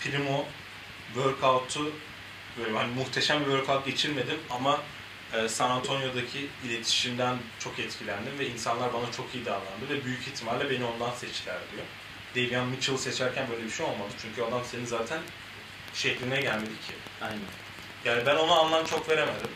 [0.00, 0.46] Primo
[1.14, 1.92] workout'u
[2.58, 4.80] böyle hani muhteşem bir workout geçirmedim ama
[5.32, 10.70] e, San Antonio'daki iletişimden çok etkilendim ve insanlar bana çok iyi davrandı ve büyük ihtimalle
[10.70, 11.84] beni ondan seçtiler diyor.
[12.36, 15.20] Davion Mitchell'ı seçerken böyle bir şey olmadı çünkü adam senin zaten
[15.94, 16.94] şehrine gelmedi ki.
[17.22, 17.38] Aynen.
[18.04, 19.50] Yani ben ona anlam çok veremedim.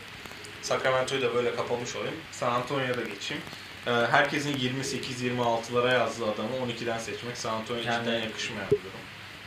[0.61, 2.15] Sacramento'yu da böyle kapamış olayım.
[2.31, 3.43] San Antonio'ya da geçeyim.
[3.87, 8.99] Ee, herkesin 28-26'lara yazdığı adamı 12'den seçmek San Antonio'ya Yani- cidden yakışmayan bir durum.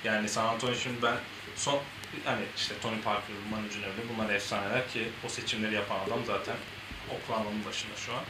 [0.04, 1.16] Yani San Antonio şimdi ben
[1.56, 1.78] son
[2.24, 6.56] hani işte Tony Parker, Manu Ginobili bunlar efsaneler ki o seçimleri yapan adam zaten
[7.14, 8.20] Oklahoma'nın başında şu an.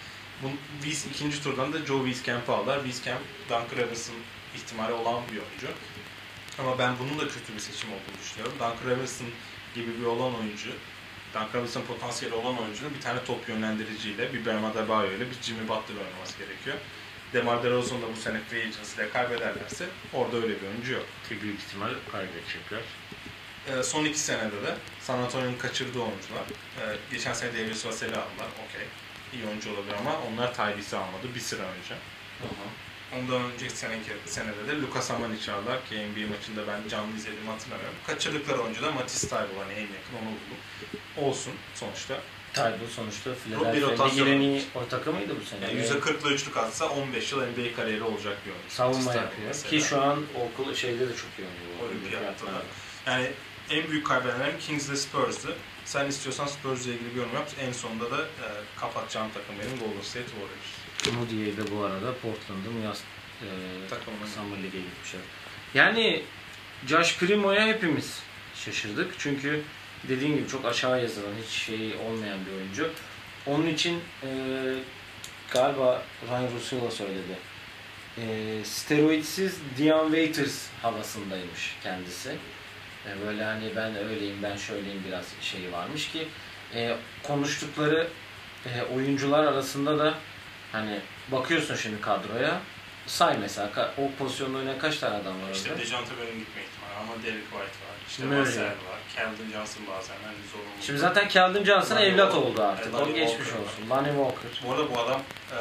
[0.42, 0.50] Bu
[0.82, 2.76] Wies ikinci turdan da Joe Wieskamp'ı aldılar.
[2.84, 4.20] Wieskamp, Duncan Robinson'ın
[4.56, 5.68] ihtimali olan bir oyuncu.
[6.58, 8.52] Ama ben bunun da kötü bir seçim olduğunu düşünüyorum.
[8.58, 9.26] Duncan Robinson
[9.74, 10.70] gibi bir olan oyuncu,
[11.34, 15.68] Duncan Robinson potansiyeli olan oyuncunun bir tane top yönlendiriciyle, bir Bam Adebayo ile bir Jimmy
[15.68, 16.76] Butler oynaması gerekiyor.
[17.32, 21.06] DeMar DeRozan'ı da bu sene free agency'de kaybederlerse orada öyle bir oyuncu yok.
[21.28, 22.80] Ki büyük ihtimal kaybedecekler.
[23.68, 26.42] Ee, son iki senede de San Antonio'nun kaçırdığı oyuncular.
[26.80, 28.48] Ee, geçen sene Davis Vassell'i aldılar.
[28.68, 28.86] Okey.
[29.32, 31.94] İyi oyuncu olabilir ama onlar Tyrese'i almadı bir sıra önce.
[33.18, 37.94] Ondan önceki seneki senede de Lucas Amanic'i aldılar ki NBA maçında ben canlı izlediğimi hatırlamıyorum.
[38.06, 40.58] Kaçırdıkları oyuncu da Matisse Thybulle hani en yakın onu buldum.
[41.28, 42.14] Olsun sonuçta.
[42.52, 44.64] Taybu sonuçta Bir Philadelphia'da rotasyon giren iyi olmuş.
[44.74, 45.64] o takımıydı bu sene.
[45.64, 45.90] Yani Evet.
[45.90, 48.70] %40'la üçlük atsa 15 yıl NBA kariyeri olacak bir oyuncu.
[48.74, 49.46] Savunma yapıyor.
[49.48, 49.70] mesela.
[49.70, 51.90] Ki şu an okul şeyde de çok iyi oynuyor.
[51.90, 52.62] Olimpiyatta da.
[53.06, 53.30] Yani
[53.70, 55.54] en büyük kaybedenlerim Kings ile Spurs'dı.
[55.84, 57.48] Sen istiyorsan Spurs ile ilgili bir yorum yap.
[57.60, 58.46] En sonunda da e,
[58.80, 60.70] kapatacağım takım benim Golden State Warriors.
[61.08, 63.02] Moody'ye de bu arada Portland'ın yaz
[63.42, 63.46] e,
[63.90, 64.26] Takımının.
[64.26, 65.20] Summer League'e gitmişler.
[65.74, 66.22] Yani
[66.86, 68.22] Josh Primo'ya hepimiz
[68.54, 69.14] şaşırdık.
[69.18, 69.62] Çünkü
[70.08, 72.90] dediğim gibi çok aşağı yazılan, hiç şey olmayan bir oyuncu.
[73.46, 74.28] Onun için e,
[75.52, 77.38] galiba Ryan Russillo söyledi.
[78.18, 78.24] E,
[78.64, 82.30] steroidsiz Dion Waiters havasındaymış kendisi.
[83.06, 86.28] E, böyle hani ben öyleyim, ben şöyleyim biraz şeyi varmış ki
[86.74, 88.08] e, konuştukları
[88.66, 90.14] e, oyuncular arasında da
[90.72, 91.00] hani
[91.32, 92.60] bakıyorsun şimdi kadroya
[93.06, 95.82] say mesela o pozisyonda oynayan kaç tane adam var İşte orada?
[95.82, 97.96] Dejante Bell'in gitme ihtimali ama Derek White var.
[98.08, 98.40] İşte.
[98.40, 99.00] Vassell var.
[99.16, 100.82] Keldon Johnson bazen hani zorunlu.
[100.82, 102.50] Şimdi zaten Keldon Johnson evlat Walker.
[102.50, 102.86] oldu artık.
[102.94, 103.90] Evet, o geçmiş Walker olsun.
[103.90, 104.50] Lonnie Walker.
[104.68, 105.20] Bu arada bu adam
[105.52, 105.56] e,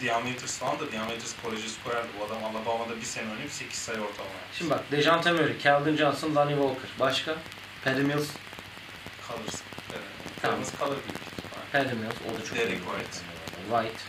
[0.00, 2.08] Dion Waiters falan da Dion Waiters koleji skorerdi.
[2.20, 4.58] Bu adam Alabama'da bir sene oynayıp 8 sayı ortalama yapmış.
[4.58, 6.90] Şimdi bak Dejante Murray, Keldon Johnson, Lonnie Walker.
[7.00, 7.34] Başka?
[7.84, 8.28] Patty Mills.
[9.28, 9.60] Kalırsın.
[9.92, 10.02] Evet.
[10.42, 10.58] Tamam.
[10.78, 11.64] Kalır büyük ihtimal.
[11.72, 12.14] Patty Mills.
[12.30, 12.68] O da çok Derek.
[12.78, 13.18] White.
[13.70, 14.00] White.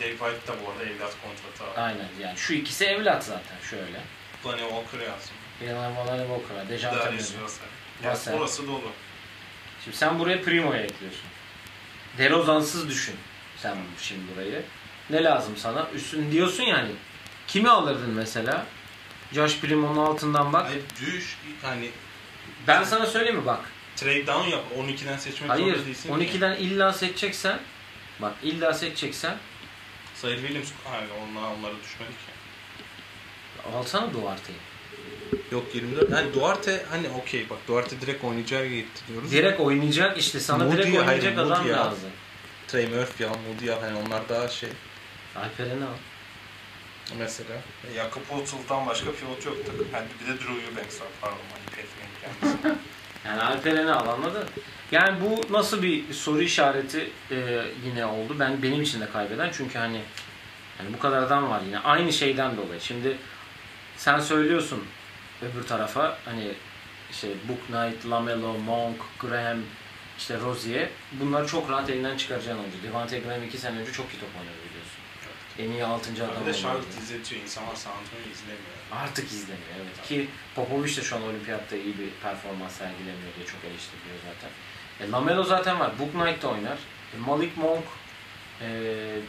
[0.00, 1.80] Derek White da bu arada evlat kontratı aldı.
[1.80, 4.00] Aynen yani şu ikisi evlat zaten şöyle.
[4.46, 5.36] Lonnie Walker yazdım.
[6.06, 6.68] Lonnie Walker.
[6.68, 6.98] Dejante
[7.42, 7.64] Vassell.
[8.04, 8.90] Yani orası dolu.
[9.84, 11.22] Şimdi sen buraya Primo'ya ekliyorsun.
[12.18, 13.14] DeRozan'sız düşün
[13.56, 14.62] sen şimdi burayı.
[15.10, 15.88] Ne lazım sana?
[15.94, 16.90] Üstün diyorsun yani.
[17.48, 18.66] Kimi alırdın mesela?
[19.32, 20.66] Josh Primo'nun altından bak.
[20.66, 21.90] Hayır düş hani
[22.66, 23.60] Ben sana söyleyeyim mi bak.
[23.96, 24.64] trade down yap.
[24.78, 25.64] 12'den seçmek Hayır.
[25.66, 26.18] zorunda değilsin.
[26.18, 26.24] ki.
[26.38, 27.58] 12'den illa seçeceksen
[28.22, 29.36] bak illa seçeceksen
[30.14, 32.32] Sayır Williams hayır onlar, onlara düşmedi ki.
[33.76, 34.58] alsana Duarte'yi.
[35.52, 36.12] Yok 24.
[36.12, 39.32] Hani Duarte hani okey bak Duarte direkt oynayacağı gitti diyoruz.
[39.32, 41.86] Direkt oynayacak işte sana Moody, direkt oynayacak hayır, adam Moody ya.
[41.86, 42.10] lazım.
[42.68, 44.68] Trey Murphy al, Moody al hani onlar daha şey
[45.36, 45.94] Alperen'i al.
[47.18, 47.60] mesela.
[47.94, 49.86] Jakob Poeltl'dan başka pivot yok takım.
[49.92, 52.78] Yani bir de Drew Eubanks var pardon hani Patrick'in kendisi.
[53.26, 54.44] Yani Alperen'i al anladın?
[54.92, 58.36] Yani bu nasıl bir soru işareti e, yine oldu.
[58.38, 60.00] Ben benim için de kaybeden çünkü hani
[60.78, 62.80] hani bu kadar adam var yine aynı şeyden dolayı.
[62.80, 63.16] Şimdi
[63.96, 64.84] sen söylüyorsun
[65.42, 66.52] öbür tarafa hani
[67.10, 69.58] işte Book Knight, Lamelo, Monk, Graham,
[70.18, 72.82] işte Rozier bunları çok rahat elinden çıkaracağın oyuncu.
[72.82, 74.67] Devante Graham iki sene önce çok iyi top oynadı.
[75.58, 76.10] En iyi 6.
[76.10, 76.62] adam Bir de oldu.
[76.62, 77.42] Charlotte izletiyor.
[77.42, 78.78] İnsanlar San Antonio'yu izlemiyor.
[78.92, 80.08] Artık izleniyor evet.
[80.08, 84.50] Ki Popovic de şu an olimpiyatta iyi bir performans sergilemiyor diye çok eleştiriliyor zaten.
[85.00, 85.90] E, Lamelo zaten var.
[85.98, 86.78] Book Knight de oynar.
[87.14, 87.84] E, Malik Monk,
[88.60, 88.68] e,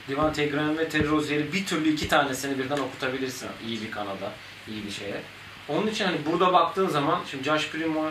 [0.10, 3.50] Devante Graham ve Terry Rozier'i bir türlü iki tanesini birden okutabilirsin.
[3.68, 4.32] İyi bir kanada,
[4.68, 5.22] iyi bir şeye.
[5.68, 8.10] Onun için hani burada baktığın zaman şimdi Josh Primo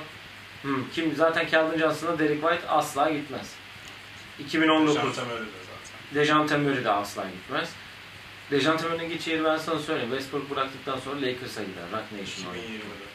[0.62, 3.52] hmm, kim zaten Keldon Johnson'da Derek White asla gitmez.
[4.38, 6.14] 2019 Şantem öyle de zaten.
[6.14, 7.68] Dejante Murray de asla gitmez.
[8.50, 10.10] Murray'in gideceği yeri ben sana söyleyeyim.
[10.10, 11.84] Westbrook bıraktıktan sonra Lakers'a gider.
[11.92, 12.54] Rock Nation.
[12.54, 13.08] 2020'de.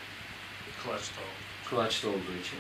[0.84, 1.69] Clutch'ta oldu.
[1.69, 2.57] Clutch'ta olduğu için.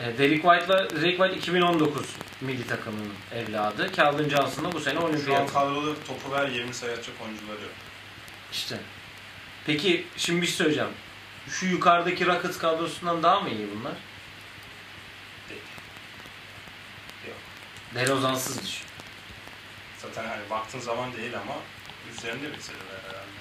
[0.00, 2.06] E, Derek White'la Derek White 2019
[2.40, 3.92] milli takımının evladı.
[3.92, 5.52] Keldon Johnson da bu sene Şu an olimpiyat.
[5.52, 7.72] kadroda topu ver 20 sayı atacak oyuncuları yok.
[8.52, 8.78] İşte.
[9.66, 10.90] Peki şimdi bir şey söyleyeceğim.
[11.48, 13.92] Şu yukarıdaki Rockets kadrosundan daha mı iyi bunlar?
[15.48, 15.60] Değil.
[17.28, 17.36] Yok.
[17.94, 18.86] DeRozan'sız düşün.
[20.02, 21.56] Zaten hani baktığın zaman değil ama
[22.12, 23.40] üzerinde bitirdiler herhalde.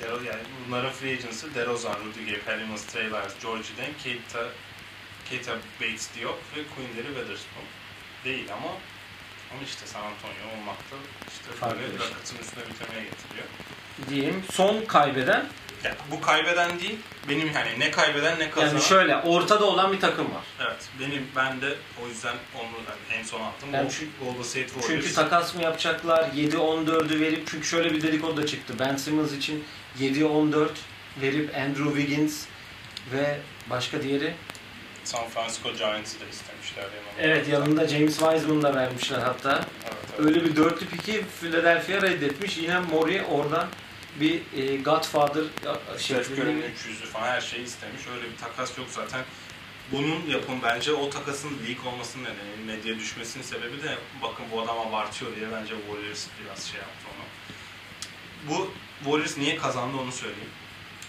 [0.00, 4.46] Dero, yani bunların free agency DeRozan, Rudiger, Pelimas, Trey Lyles, George Den, Keita,
[5.30, 7.66] Keita Bates Diop ve Quinndary Weatherspoon.
[8.24, 8.68] Değil ama
[9.52, 10.96] ama işte San Antonio olmakta
[11.28, 12.06] işte Farklı böyle şey.
[12.06, 13.46] Rockets'ın üstüne bitirmeye getiriyor.
[14.08, 14.44] Diyeyim.
[14.52, 15.46] Son kaybeden
[15.84, 18.72] Yani bu kaybeden değil, benim hani ne kaybeden ne kazanan.
[18.72, 20.42] yani şöyle ortada olan bir takım var.
[20.60, 21.74] Evet, benim ben de
[22.04, 23.68] o yüzden onu hani en son attım.
[23.74, 24.86] O çünkü- Golden State Warriors.
[24.88, 26.28] Çünkü takas mı yapacaklar?
[26.34, 28.74] 7-14'ü verip çünkü şöyle bir dedikodu da çıktı.
[28.78, 29.64] Ben Simmons için
[30.00, 30.68] 7-14
[31.20, 32.44] verip Andrew Wiggins
[33.12, 33.38] ve
[33.70, 34.34] başka diğeri
[35.04, 37.20] San Francisco Giants'ı da istemişler yanında.
[37.36, 39.52] Evet yanında James Wiseman da vermişler hatta.
[39.52, 40.26] Evet, evet.
[40.26, 42.56] Öyle bir dörtlü piki Philadelphia reddetmiş.
[42.56, 43.66] Yine Murray oradan
[44.20, 45.44] bir e, Godfather
[45.98, 48.02] şeklinde Curry'nin bir 300'ü falan her şeyi istemiş.
[48.16, 49.24] Öyle bir takas yok zaten.
[49.92, 54.78] Bunun yapım bence o takasın leak olmasının nedeni, medyaya düşmesinin sebebi de bakın bu adam
[54.78, 57.24] abartıyor diye bence Warriors biraz şey yaptı onu.
[58.48, 58.70] Bu
[59.04, 60.50] Warriors niye kazandı onu söyleyeyim.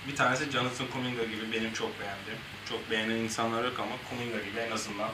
[0.07, 2.39] Bir tanesi Jonathan Kuminga gibi benim çok beğendiğim.
[2.69, 5.09] Çok beğenen insanlar yok ama Kuminga gibi en azından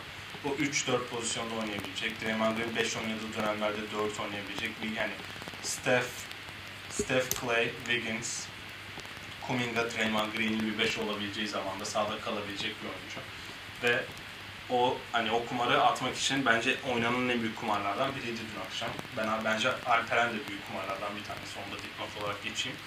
[0.45, 2.21] o 3-4 pozisyonda oynayabilecek.
[2.21, 5.11] Draymond Green 5 oynadığı dönemlerde 4 oynayabilecek bir yani
[5.63, 6.07] Steph,
[6.91, 8.45] Steph Clay, Wiggins,
[9.47, 13.19] Kuminga, Draymond Green'in bir 5 olabileceği zamanda sahada kalabilecek bir oyuncu.
[13.83, 14.03] Ve
[14.69, 18.89] o hani o kumarı atmak için bence oynanan en büyük kumarlardan biriydi dün akşam.
[19.17, 21.59] Ben bence Alperen de büyük kumarlardan bir tanesi.
[21.59, 22.77] Onu da dipnot olarak geçeyim.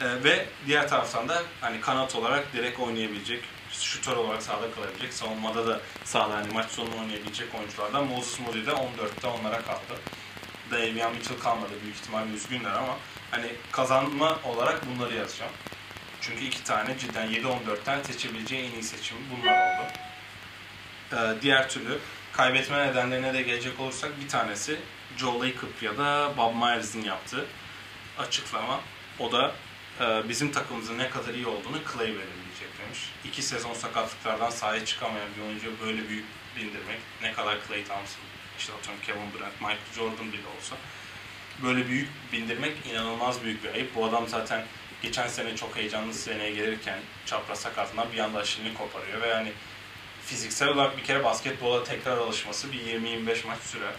[0.00, 5.66] Ee, ve diğer taraftan da hani kanat olarak direkt oynayabilecek, şutör olarak sahada kalabilecek, savunmada
[5.66, 10.00] da sahada hani maç sonu oynayabilecek oyunculardan Moses Moody de 14'te onlara kaldı.
[10.70, 12.96] Davion Mitchell kalmadı büyük ihtimalle üzgünler ama
[13.30, 15.52] hani kazanma olarak bunları yazacağım.
[16.20, 19.86] Çünkü iki tane cidden 7-14'ten seçebileceği en iyi seçim bunlar oldu.
[21.12, 21.98] Ee, diğer türlü
[22.32, 24.76] kaybetme nedenlerine de gelecek olursak bir tanesi
[25.16, 27.46] Joe Lacob ya da Bob Myers'ın yaptığı
[28.18, 28.80] açıklama.
[29.18, 29.52] O da
[30.00, 33.00] e, bizim takımımızın ne kadar iyi olduğunu Clay belirleyecek demiş.
[33.24, 36.24] İki sezon sakatlıklardan sahaya çıkamayan bir oyuncuya böyle büyük
[36.56, 38.22] bindirmek ne kadar Clay Thompson,
[38.58, 40.76] işte atıyorum Kevin Durant, Michael Jordan bile olsa
[41.62, 43.94] böyle büyük bindirmek inanılmaz büyük bir ayıp.
[43.94, 44.64] Bu adam zaten
[45.02, 49.52] geçen sene çok heyecanlı seneye gelirken çapraz sakatlığından bir anda aşilini koparıyor ve yani
[50.26, 53.92] fiziksel olarak bir kere basketbola tekrar alışması bir 20-25 maç sürer.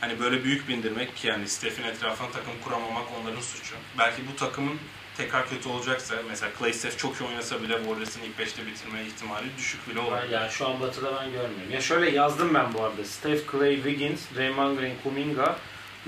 [0.00, 3.74] Hani böyle büyük bindirmek ki yani Steph'in etrafına takım kuramamak onların suçu.
[3.98, 4.78] Belki bu takımın
[5.16, 9.46] tekrar kötü olacaksa mesela Clay Steph çok iyi oynasa bile Warriors'ın ilk 5'te bitirme ihtimali
[9.58, 10.30] düşük bile olabilir.
[10.32, 11.70] yani şu an batıda ben görmüyorum.
[11.72, 13.04] Ya şöyle yazdım ben bu arada.
[13.04, 15.56] Steph Clay, Wiggins, Draymond Green, Kuminga,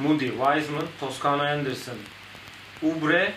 [0.03, 1.97] Moody, Wiseman, Toscano Anderson,
[2.83, 3.33] Ubre,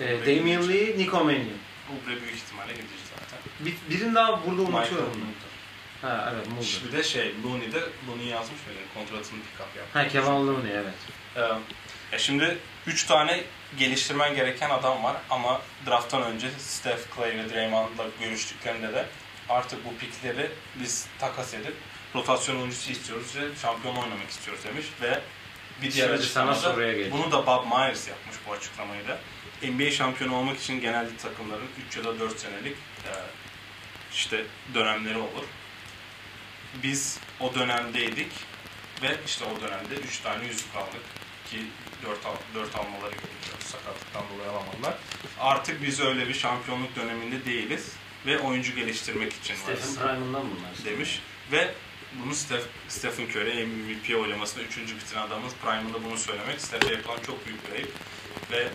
[0.00, 1.58] e, Damian Lee, Nico Mannion.
[1.88, 3.38] Ubre büyük ihtimalle gidecek zaten.
[3.60, 5.20] Bir, birini daha burada unutuyorum.
[6.02, 6.80] Ha evet Mulder.
[6.86, 8.80] Bir de şey, Looney de Looney yazmış mıydı?
[8.94, 9.94] Kontratını pick up yapmış.
[9.94, 10.94] Ha Kevin Looney evet.
[11.36, 11.40] Ee,
[12.12, 13.44] ya şimdi 3 tane
[13.78, 19.06] geliştirmen gereken adam var ama drafttan önce Steph Clay ve Draymond'la görüştüklerinde de
[19.48, 20.50] artık bu pikleri
[20.82, 21.74] biz takas edip
[22.14, 25.20] rotasyon oyuncusu istiyoruz ve şampiyon oynamak istiyoruz demiş ve
[25.82, 27.12] bir diğer Şimdi sana soruya geleceğim.
[27.12, 29.18] bunu da Bob Myers yapmış bu açıklamayı da.
[29.62, 32.76] NBA şampiyonu olmak için genelde takımların 3 ya da 4 senelik
[33.06, 33.12] e,
[34.14, 35.44] işte dönemleri olur.
[36.82, 38.32] Biz o dönemdeydik
[39.02, 41.02] ve işte o dönemde 3 tane yüzük aldık
[41.50, 41.56] ki
[42.06, 43.56] 4, al, 4 almaları gerekiyor.
[43.60, 44.94] Sakatlıktan dolayı alamadılar.
[45.40, 47.92] Artık biz öyle bir şampiyonluk döneminde değiliz
[48.26, 50.84] ve oyuncu geliştirmek için Stephen varız Prime'ından bunlar.
[50.84, 51.20] demiş.
[51.52, 51.74] Ve
[52.12, 54.78] bunu Steph, Stephen Curry MVP oylamasında 3.
[54.78, 57.92] bitiren adamız Prime'ında bunu söylemek Steph'e yapılan çok büyük bir ayıp.
[58.50, 58.68] Ve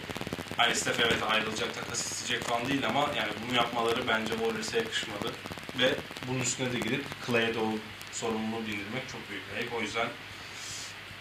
[0.57, 5.31] hani Steph evet ayrılacak, takas isteyecek falan değil ama yani bunu yapmaları bence Warriors'a yakışmadı.
[5.79, 5.95] Ve
[6.27, 7.71] bunun üstüne de gidip Clay'e de o
[8.11, 9.73] sorumluluğu bindirmek çok büyük bir ayıp.
[9.73, 10.07] O yüzden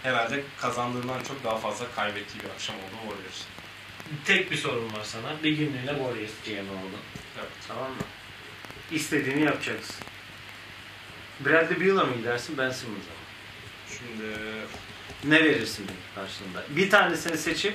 [0.02, 3.42] herhalde kazandığından çok daha fazla kaybettiği bir akşam oldu Warriors.
[4.24, 5.42] Tek bir sorun var sana.
[5.42, 7.02] Bir günlüğüne Warriors GM oldun.
[7.38, 7.50] Evet.
[7.68, 8.02] Tamam mı?
[8.90, 9.96] İstediğini yapacaksın.
[11.44, 13.22] Bradley Beal'a mı gidersin Ben Simmons'a mı?
[13.88, 14.36] Şimdi
[15.24, 16.62] Ne verirsin karşılığında?
[16.68, 17.74] Bir tanesini seçip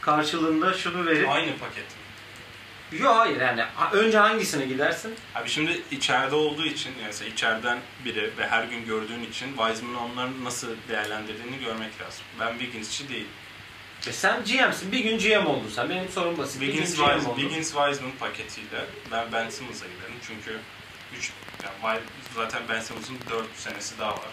[0.00, 1.28] karşılığında şunu verip...
[1.28, 1.84] aynı paket.
[2.92, 5.14] Yok hayır yani önce hangisine gidersin?
[5.34, 10.44] Abi şimdi içeride olduğu için yani içeriden biri ve her gün gördüğün için Wiseman'ın onların
[10.44, 12.24] nasıl değerlendirdiğini görmek lazım.
[12.40, 13.26] Ben Wiggins'çi değil.
[14.06, 14.92] E sen GM'sin.
[14.92, 15.90] Bir gün GM oldun sen.
[15.90, 16.60] Benim sorum basit.
[16.60, 17.40] Bir gün Wiggins, GM Wise, oldun.
[17.40, 20.14] Wiggins Wiseman paketiyle ben Ben Simmons'a giderim.
[20.26, 20.58] Çünkü
[21.18, 21.32] 3
[21.64, 22.00] yani
[22.34, 24.32] zaten Ben Simmons'ın 4 senesi daha var.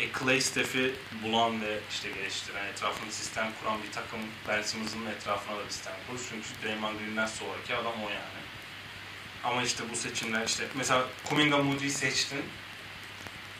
[0.00, 5.56] E Clay Steph'i bulan ve işte geliştiren, etrafında sistem kuran bir takım Ben Simmons'ın etrafına
[5.56, 6.20] da bir sistem kurur.
[6.30, 8.38] Çünkü Draymond Green'den sonraki adam o yani.
[9.44, 12.42] Ama işte bu seçimler işte mesela Kuminga Moody'yi seçtin.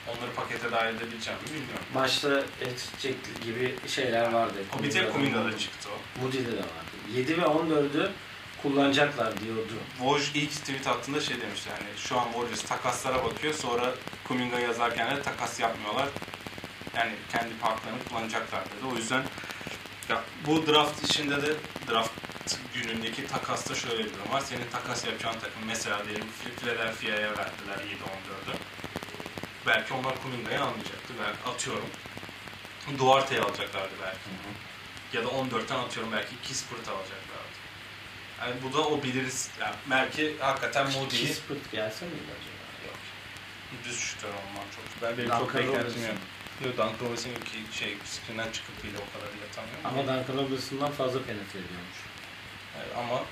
[0.09, 1.85] Onları pakete dahil edebileceğim mi bilmiyorum.
[1.95, 4.55] Başta edecek gibi şeyler vardı.
[4.79, 6.21] O bir tek Kuminga'da çıktı o.
[6.23, 6.93] Moody'de de vardı.
[7.15, 8.11] 7 ve 14'ü
[8.63, 9.73] kullanacaklar diyordu.
[9.99, 13.95] Woj ilk tweet attığında şey demişti hani şu an Warriors takaslara bakıyor sonra
[14.29, 16.09] Kuminga yazarken de takas yapmıyorlar.
[16.97, 18.93] Yani kendi parklarını kullanacaklar dedi.
[18.93, 19.25] O yüzden
[20.09, 21.55] ya bu draft işinde de
[21.91, 22.11] draft
[22.75, 24.41] günündeki takasta şöyle bir durum var.
[24.41, 26.27] Senin takas yapacağın takım mesela diyelim
[26.61, 28.57] Philadelphia'ya verdiler 7-14'ü.
[29.67, 31.15] Belki onlar Kuminga'yı almayacaktı.
[31.21, 31.89] Belki atıyorum.
[32.99, 34.29] Duarte'yi alacaklardı belki.
[35.13, 37.59] Ya da 14'ten atıyorum belki Kispert alacaklardı.
[38.41, 39.51] Yani bu da o biliriz.
[39.61, 42.65] Yani belki hakikaten Moody'yi Kispert gelse miydi acaba?
[42.87, 42.99] Yok.
[43.85, 45.03] düz şutör olman çok.
[45.03, 46.17] Ben benim çok beklentim yok.
[46.65, 49.79] Yok Duncan Robinson ki şey screen'den çıkıp bile o kadar bile atamıyor.
[49.85, 51.99] Ama Duncan Robinson'dan fazla penetre ediyormuş.
[52.77, 53.25] Evet, ama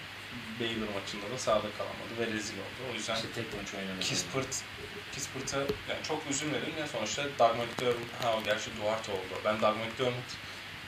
[0.61, 2.81] Baylor maçında da sahada kalamadı ve rezil oldu.
[2.91, 4.01] O yüzden İşte tek maç oynadı.
[4.01, 4.63] Kispert
[5.15, 9.35] Kispert'a yani çok üzülmedim ya sonuçta Doug McDermott, ha o gerçi Duarte oldu.
[9.45, 10.31] Ben Doug McDermott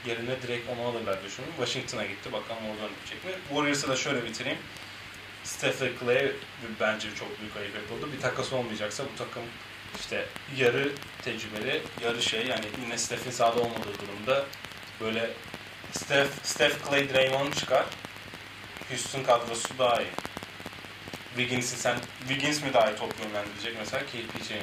[0.06, 1.50] yerine direkt onu alırlar düşündüm.
[1.56, 3.30] Washington'a gitti bakalım oradan gidecek mi?
[3.48, 4.58] Warriors'a da şöyle bitireyim.
[5.44, 6.32] Steph ve Clay
[6.80, 8.12] bence çok büyük ayıp yapıldı.
[8.16, 9.42] Bir takas olmayacaksa bu takım
[10.00, 10.26] işte
[10.56, 10.92] yarı
[11.22, 14.44] tecrübeli, yarı şey yani yine Steph'in sahada olmadığı durumda
[15.00, 15.30] böyle
[15.92, 17.84] Steph, Steph Clay, Draymond çıkar.
[18.88, 20.10] Houston kadrosu daha iyi.
[21.36, 24.62] Wiggins'i sen, Wiggins mi daha iyi top yönlendirecek mesela KPJ mi?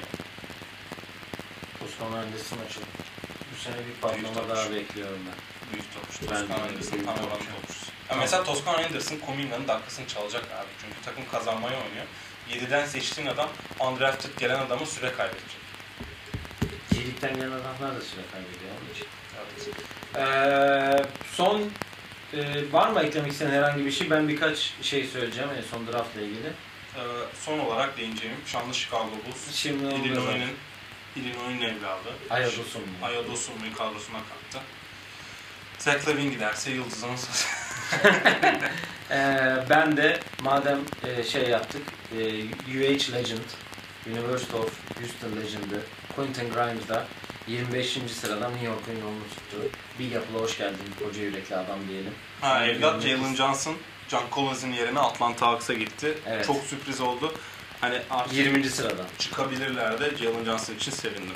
[1.85, 2.85] Osman Anderson açıldı.
[3.55, 4.49] Bu sene bir patlama topçu.
[4.49, 5.37] daha bekliyorum ben.
[5.73, 6.19] Büyük topçu.
[6.21, 7.45] Ben Toscan de Anderson tam topçu.
[7.61, 7.91] topçusu.
[8.09, 10.67] Ya mesela Toscan Anderson Kuminga'nın dakikasını çalacak abi.
[10.81, 12.05] Çünkü takım kazanmaya oynuyor.
[12.49, 13.49] 7'den seçtiğin adam
[13.79, 15.65] undrafted gelen adamı süre kaybedecek.
[16.91, 19.07] G-League'den gelen adamlar da süre kaybediyor onun için.
[19.37, 19.85] Evet.
[20.15, 21.61] Ee, son
[22.33, 24.09] e, var mı eklemek istediğin herhangi bir şey?
[24.09, 26.47] Ben birkaç şey söyleyeceğim en son draftla ilgili.
[26.95, 27.01] Ee,
[27.39, 29.55] son olarak değineceğim şanlı Chicago Bulls.
[29.55, 30.21] Şimdi da
[31.15, 32.09] Illinois'un evladı.
[32.29, 32.87] Ayados'un mu?
[33.03, 34.65] Ayados'un kadrosuna kattı.
[35.77, 37.45] Zach Lavin giderse yıldızının sözü.
[39.11, 43.47] Ee, ben de madem e, şey yaptık, e, UH Legend,
[44.07, 45.81] University of Houston Legend'ı
[46.15, 47.05] Quentin Grimes'da
[47.47, 47.97] 25.
[48.21, 49.69] sıradan New York'un yolunu tuttu.
[49.99, 52.13] Big Apple'a hoş geldin koca yürekli adam diyelim.
[52.41, 53.75] Ha evlat Jalen Johnson,
[54.09, 56.17] John Collins'in yerine Atlanta Hawks'a gitti.
[56.25, 56.45] Evet.
[56.47, 57.33] Çok sürpriz oldu.
[57.81, 58.63] Hani artık 20.
[58.69, 59.05] sıradan.
[59.19, 61.35] çıkabilirler de Jalen Johnson için sevindim.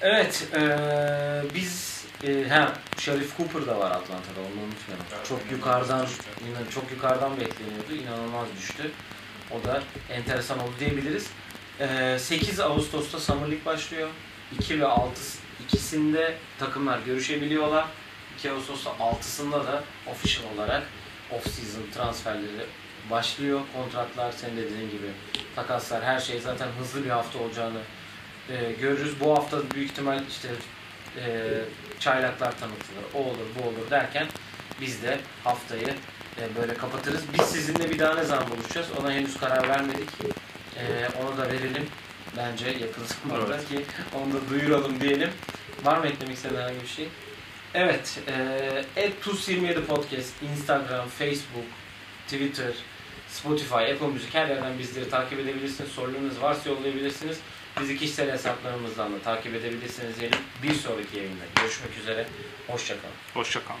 [0.00, 0.62] Evet, e,
[1.54, 5.06] biz e, ha Sharif Cooper da var Atlanta'da onu unutmayalım.
[5.16, 6.06] Evet, çok yukarıdan
[6.48, 7.94] inan çok yukarıdan bekleniyordu.
[8.02, 8.90] İnanılmaz düştü.
[9.50, 11.26] O da enteresan oldu diyebiliriz.
[11.80, 14.08] E, 8 Ağustos'ta Summer League başlıyor.
[14.58, 15.20] 2 ve 6
[15.64, 17.86] ikisinde takımlar görüşebiliyorlar.
[18.38, 20.82] 2 Ağustos'ta 6'sında da official olarak
[21.30, 22.66] off-season transferleri
[23.10, 23.60] başlıyor.
[23.76, 25.06] Kontratlar senin de dediğin gibi
[25.56, 27.80] takaslar her şey zaten hızlı bir hafta olacağını
[28.50, 29.20] e, görürüz.
[29.20, 30.48] Bu hafta büyük ihtimal işte
[31.16, 31.50] e,
[32.00, 34.26] çaylaklar tanıtılır, o olur bu olur derken
[34.80, 35.94] biz de haftayı
[36.40, 37.22] e, böyle kapatırız.
[37.38, 40.08] Biz sizinle bir daha ne zaman buluşacağız ona henüz karar vermedik.
[40.76, 41.86] E, onu da verelim
[42.36, 43.68] bence yakın zamanda Evet.
[43.68, 43.84] ki
[44.14, 45.30] onu da duyuralım diyelim.
[45.84, 47.08] Var mı eklemek istediğin herhangi bir şey?
[47.74, 48.20] Evet,
[48.96, 51.66] e, @tuz27 podcast, Instagram, Facebook,
[52.26, 52.72] Twitter,
[53.32, 55.90] Spotify, Apple Müzik her yerden bizleri takip edebilirsiniz.
[55.90, 57.38] Sorularınız varsa yollayabilirsiniz.
[57.80, 60.38] Bizi kişisel hesaplarımızdan da takip edebilirsiniz diyelim.
[60.62, 62.26] Bir sonraki yayında görüşmek üzere.
[62.66, 63.14] Hoşçakalın.
[63.34, 63.80] Hoşçakalın.